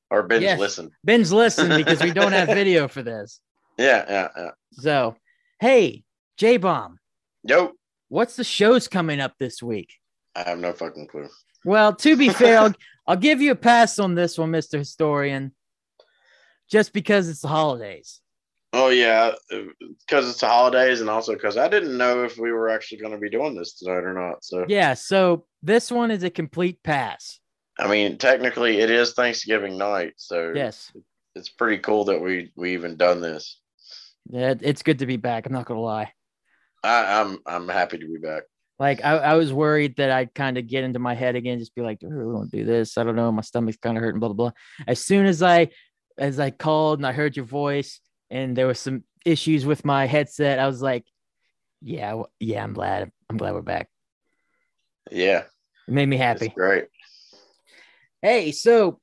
[0.09, 0.59] or binge Yes.
[0.59, 0.91] listen.
[1.05, 3.39] Binge listen because we don't have video for this.
[3.77, 4.49] Yeah, yeah, yeah.
[4.71, 5.15] So,
[5.59, 6.03] hey,
[6.37, 6.97] J Bomb,
[7.43, 7.71] Yo,
[8.09, 9.93] what's the shows coming up this week?
[10.35, 11.29] I have no fucking clue.
[11.65, 12.73] Well, to be fair, I'll,
[13.07, 14.77] I'll give you a pass on this one, Mr.
[14.77, 15.53] Historian,
[16.69, 18.21] just because it's the holidays.
[18.71, 22.69] Oh yeah, because it's the holidays, and also because I didn't know if we were
[22.69, 24.43] actually going to be doing this tonight or not.
[24.43, 27.39] So Yeah, so this one is a complete pass.
[27.79, 30.91] I mean, technically, it is Thanksgiving night, so Yes.
[31.33, 33.59] it's pretty cool that we we even done this.
[34.29, 35.47] Yeah, it's good to be back.
[35.47, 36.13] I'm not gonna lie.
[36.83, 38.43] I, I'm I'm happy to be back.
[38.77, 41.75] Like I, I was worried that I'd kind of get into my head again, just
[41.75, 42.97] be like, "Oh, we don't do this.
[42.97, 43.31] I don't know.
[43.31, 44.51] My stomach's kind of hurting, blah, blah, blah.
[44.87, 45.69] As soon as I
[46.17, 47.99] as I called and I heard your voice
[48.29, 51.05] and there was some issues with my headset, I was like,
[51.81, 53.11] Yeah, yeah, I'm glad.
[53.29, 53.89] I'm glad we're back.
[55.11, 55.43] Yeah,
[55.87, 56.49] It made me it's happy.
[56.49, 56.85] great.
[58.21, 58.99] Hey, so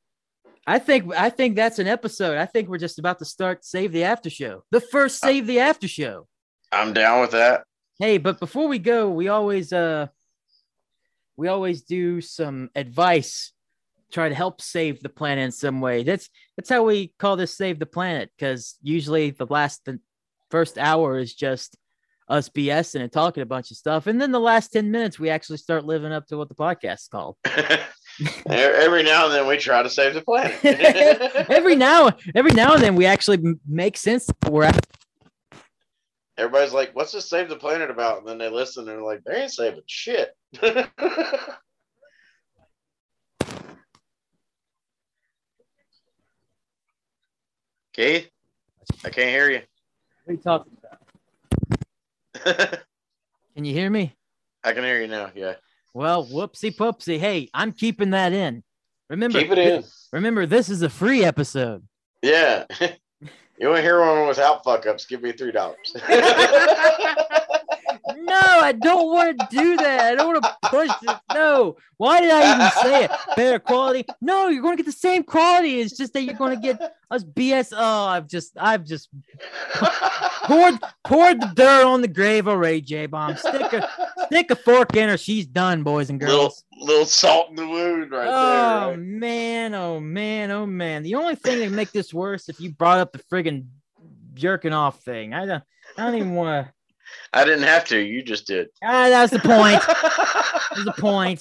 [0.66, 2.38] I think I think that's an episode.
[2.38, 4.64] I think we're just about to start Save the After Show.
[4.70, 6.26] The first uh, Save the After Show.
[6.72, 7.64] I'm down with that.
[7.98, 10.08] Hey, but before we go, we always uh
[11.36, 13.52] we always do some advice,
[14.10, 16.02] try to help save the planet in some way.
[16.02, 20.00] That's that's how we call this save the planet, because usually the last the
[20.50, 21.76] first hour is just
[22.28, 24.06] us BSing and talking a bunch of stuff.
[24.06, 27.10] And then the last 10 minutes we actually start living up to what the podcast
[27.10, 27.36] called.
[28.46, 30.58] Every now and then we try to save the planet.
[31.50, 33.38] every now every now and then we actually
[33.68, 34.86] make sense we're at.
[36.38, 39.24] Everybody's like, "What's this save the planet about?" And then they listen and they're like,
[39.24, 40.36] "They ain't saving shit."
[47.94, 48.28] Keith,
[49.04, 49.60] I can't hear you.
[50.24, 50.72] What are you talking
[52.44, 52.80] about?
[53.54, 54.14] Can you hear me?
[54.62, 55.30] I can hear you now.
[55.34, 55.54] Yeah,
[55.94, 57.18] Well, whoopsie poopsie.
[57.18, 58.62] Hey, I'm keeping that in.
[59.08, 59.84] Remember, keep it in.
[60.12, 61.86] Remember, this is a free episode.
[62.20, 62.64] Yeah.
[63.58, 65.06] You want to hear one without fuck ups?
[65.06, 65.96] Give me three dollars.
[68.26, 70.00] No, I don't want to do that.
[70.00, 71.16] I don't want to push it.
[71.32, 71.76] No.
[71.96, 73.10] Why did I even say it?
[73.36, 74.04] Better quality?
[74.20, 75.80] No, you're going to get the same quality.
[75.80, 77.72] It's just that you're going to get us BS.
[77.76, 79.08] Oh, I've just, I've just
[80.44, 83.36] poured, poured the dirt on the grave already, J Bomb.
[83.36, 83.88] Stick a,
[84.26, 85.16] stick a fork in her.
[85.16, 86.64] She's done, boys and little girls.
[86.80, 88.88] little salt in the wound right oh there.
[88.88, 88.98] Right?
[88.98, 91.02] man, oh man, oh man.
[91.04, 93.66] The only thing that make this worse if you brought up the friggin'
[94.34, 95.32] jerking off thing.
[95.32, 95.62] I don't,
[95.96, 96.72] I don't even want to.
[97.32, 97.98] I didn't have to.
[97.98, 98.68] You just did.
[98.82, 99.82] Ah, that's the point.
[100.76, 101.40] That's the point.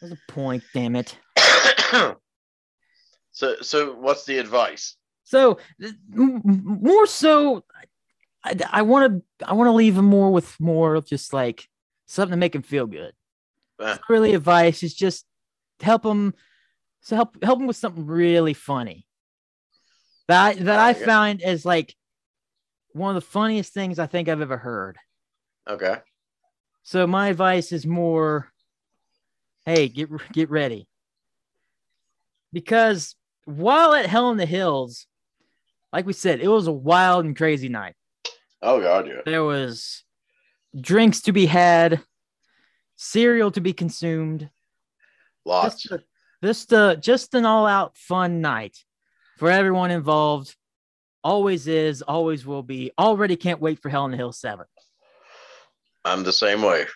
[0.00, 0.64] That's the point.
[0.74, 1.16] Damn it.
[3.30, 4.96] so so what's the advice?
[5.24, 7.64] So th- m- m- more so,
[8.44, 11.68] I want to I want to leave him more with more of just like
[12.06, 13.12] something to make him feel good.
[13.78, 13.96] Uh.
[13.98, 14.82] It's really advice.
[14.82, 15.26] is just
[15.80, 16.34] help him.
[17.02, 19.06] So help help him with something really funny.
[20.28, 21.94] That I, that I found as like
[22.92, 24.98] one of the funniest things I think I've ever heard.
[25.68, 25.98] Okay.
[26.82, 28.50] So my advice is more,
[29.66, 30.88] hey, get get ready,
[32.52, 35.06] because while at Hell in the Hills,
[35.92, 37.94] like we said, it was a wild and crazy night.
[38.62, 39.20] Oh god, yeah.
[39.24, 40.02] There was
[40.78, 42.00] drinks to be had,
[42.96, 44.48] cereal to be consumed,
[45.44, 45.82] Lots.
[45.82, 46.04] just a,
[46.42, 48.76] just a, just an all out fun night
[49.36, 50.56] for everyone involved.
[51.24, 52.92] Always is, always will be.
[52.98, 54.64] Already can't wait for Hell in the Hill 7.
[56.04, 56.86] I'm the same way.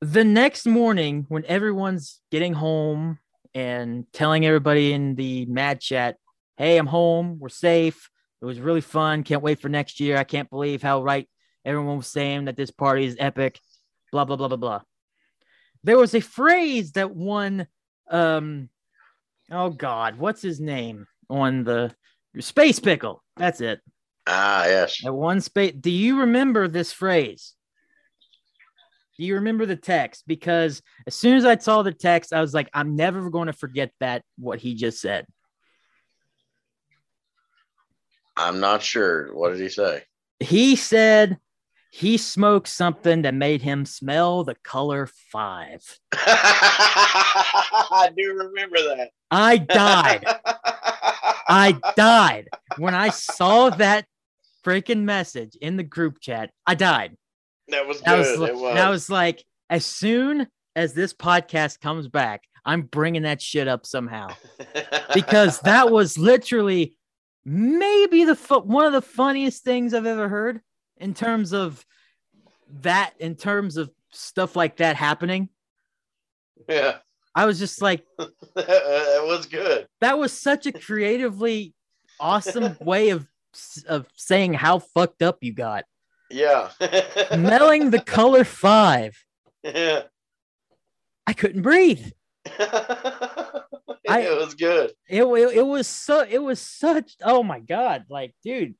[0.00, 3.18] The next morning, when everyone's getting home
[3.54, 6.16] and telling everybody in the mad chat,
[6.56, 8.10] hey, I'm home, we're safe.
[8.42, 9.22] It was really fun.
[9.22, 10.16] Can't wait for next year.
[10.16, 11.28] I can't believe how right
[11.64, 13.60] everyone was saying that this party is epic.
[14.12, 14.80] Blah, blah, blah, blah, blah.
[15.84, 17.66] There was a phrase that one,
[18.10, 18.68] um,
[19.50, 21.94] oh God, what's his name on the
[22.32, 23.22] Your space Pickle?
[23.36, 23.80] That's it.
[24.26, 25.04] Ah, yes.
[25.04, 25.74] At one space.
[25.78, 27.54] Do you remember this phrase?
[29.18, 30.24] Do you remember the text?
[30.26, 33.52] Because as soon as I saw the text, I was like, I'm never going to
[33.52, 35.26] forget that, what he just said.
[38.36, 39.34] I'm not sure.
[39.34, 40.04] What did he say?
[40.38, 41.38] He said
[41.90, 45.82] he smoked something that made him smell the color five.
[46.12, 49.10] I do remember that.
[49.30, 50.24] I died.
[51.50, 52.48] I died
[52.78, 54.06] when I saw that
[54.64, 56.50] freaking message in the group chat.
[56.66, 57.16] I died.
[57.68, 58.08] That was good.
[58.08, 58.76] I was, it was.
[58.76, 60.46] I was like, as soon
[60.76, 64.28] as this podcast comes back, I'm bringing that shit up somehow
[65.14, 66.96] because that was literally
[67.44, 70.60] maybe the fu- one of the funniest things I've ever heard
[70.98, 71.84] in terms of
[72.82, 75.48] that, in terms of stuff like that happening.
[76.68, 76.98] yeah,
[77.34, 79.86] I was just like, that was good.
[80.00, 81.74] that was such a creatively
[82.18, 83.26] awesome way of
[83.88, 85.84] of saying how fucked up you got.
[86.30, 86.70] Yeah.
[87.32, 89.16] Smelling the color five,
[89.64, 90.02] yeah.
[91.26, 92.06] I couldn't breathe.
[94.08, 94.92] I- it was good.
[95.08, 98.74] It, it it was so it was such oh my god like dude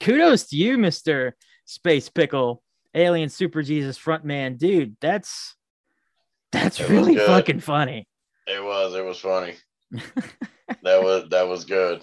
[0.00, 1.32] kudos to you Mr.
[1.64, 2.62] Space Pickle
[2.94, 5.54] Alien Super Jesus frontman dude that's
[6.52, 8.06] that's It really fucking funny
[8.46, 8.94] It was.
[8.94, 9.54] It was funny.
[9.90, 12.02] that was that was good.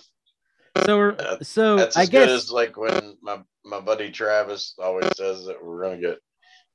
[0.86, 4.12] so we're- That- so That's I as good guess as like when my my buddy
[4.12, 6.18] Travis always says that we're gonna get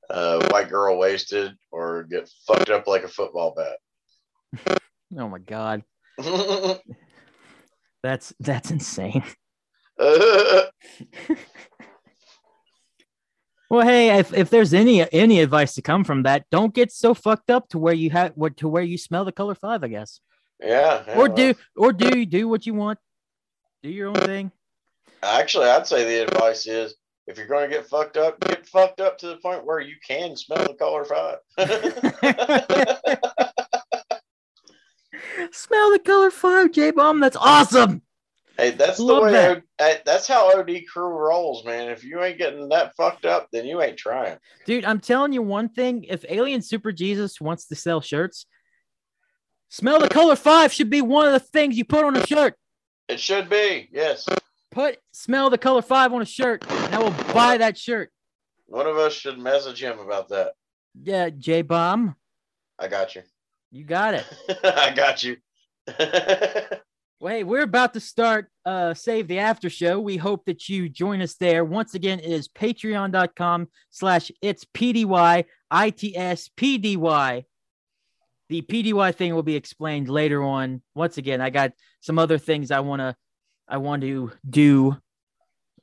[0.09, 4.79] uh, white girl wasted or get fucked up like a football bat.
[5.19, 5.83] oh my god
[8.03, 9.23] that's that's insane
[13.69, 17.13] well hey if, if there's any any advice to come from that don't get so
[17.13, 19.87] fucked up to where you have what to where you smell the color five I
[19.87, 20.19] guess.
[20.59, 22.99] Yeah, yeah, or well, do or do you do what you want.
[23.81, 24.51] Do your own thing.
[25.23, 26.95] Actually, I'd say the advice is
[27.27, 29.95] if you're going to get fucked up, get fucked up to the point where you
[30.05, 31.37] can smell the color five.
[35.53, 37.21] smell the color five J Bomb.
[37.21, 38.01] That's awesome
[38.59, 39.31] hey, that's the way.
[39.31, 39.63] that.
[39.79, 41.89] Eh, that's how OD crew rolls, man.
[41.89, 44.37] If you ain't getting that fucked up, then you ain't trying.
[44.65, 48.45] dude i'm telling you one thing if alien super jesus wants to sell shirts
[49.69, 52.55] smell the color five should be one of the things you put on a shirt
[53.07, 54.27] It should be yes.
[54.71, 58.11] put smell the color five on a shirt and i will buy that shirt
[58.67, 60.53] One of us should message him about that.
[61.01, 62.15] yeah J Bomb
[62.77, 63.23] I got you.
[63.71, 64.25] you got it
[64.63, 65.37] I got you.
[67.21, 69.99] Well, hey, we're about to start uh Save the After Show.
[69.99, 71.65] We hope that you join us there.
[71.65, 77.43] Once again, it is patreon.com slash it's PDY ITS PDY.
[78.47, 80.81] The PDY thing will be explained later on.
[80.95, 83.17] Once again, I got some other things I wanna
[83.67, 84.95] I want to do.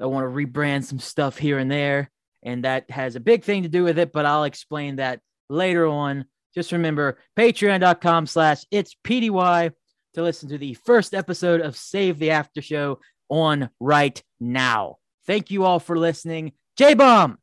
[0.00, 2.10] I want to rebrand some stuff here and there,
[2.42, 5.86] and that has a big thing to do with it, but I'll explain that later
[5.86, 6.24] on.
[6.54, 9.72] Just remember patreon.com slash it's PDY
[10.16, 14.96] to listen to the first episode of Save the After Show on right now.
[15.26, 16.52] Thank you all for listening.
[16.78, 17.38] J Bomb,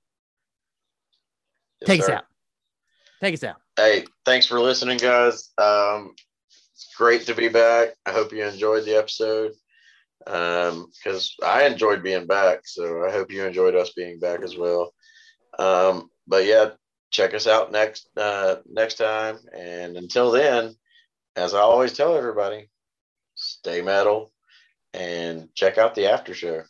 [1.81, 2.25] Yes, take us out.
[3.21, 3.57] Take us out.
[3.77, 5.51] Hey, thanks for listening, guys.
[5.59, 6.15] Um,
[6.73, 7.89] it's great to be back.
[8.07, 9.51] I hope you enjoyed the episode.
[10.25, 14.57] Um, because I enjoyed being back, so I hope you enjoyed us being back as
[14.57, 14.95] well.
[15.59, 16.71] Um, but yeah,
[17.11, 19.37] check us out next uh next time.
[19.55, 20.75] And until then,
[21.35, 22.69] as I always tell everybody,
[23.35, 24.31] stay metal
[24.93, 26.64] and check out the after show.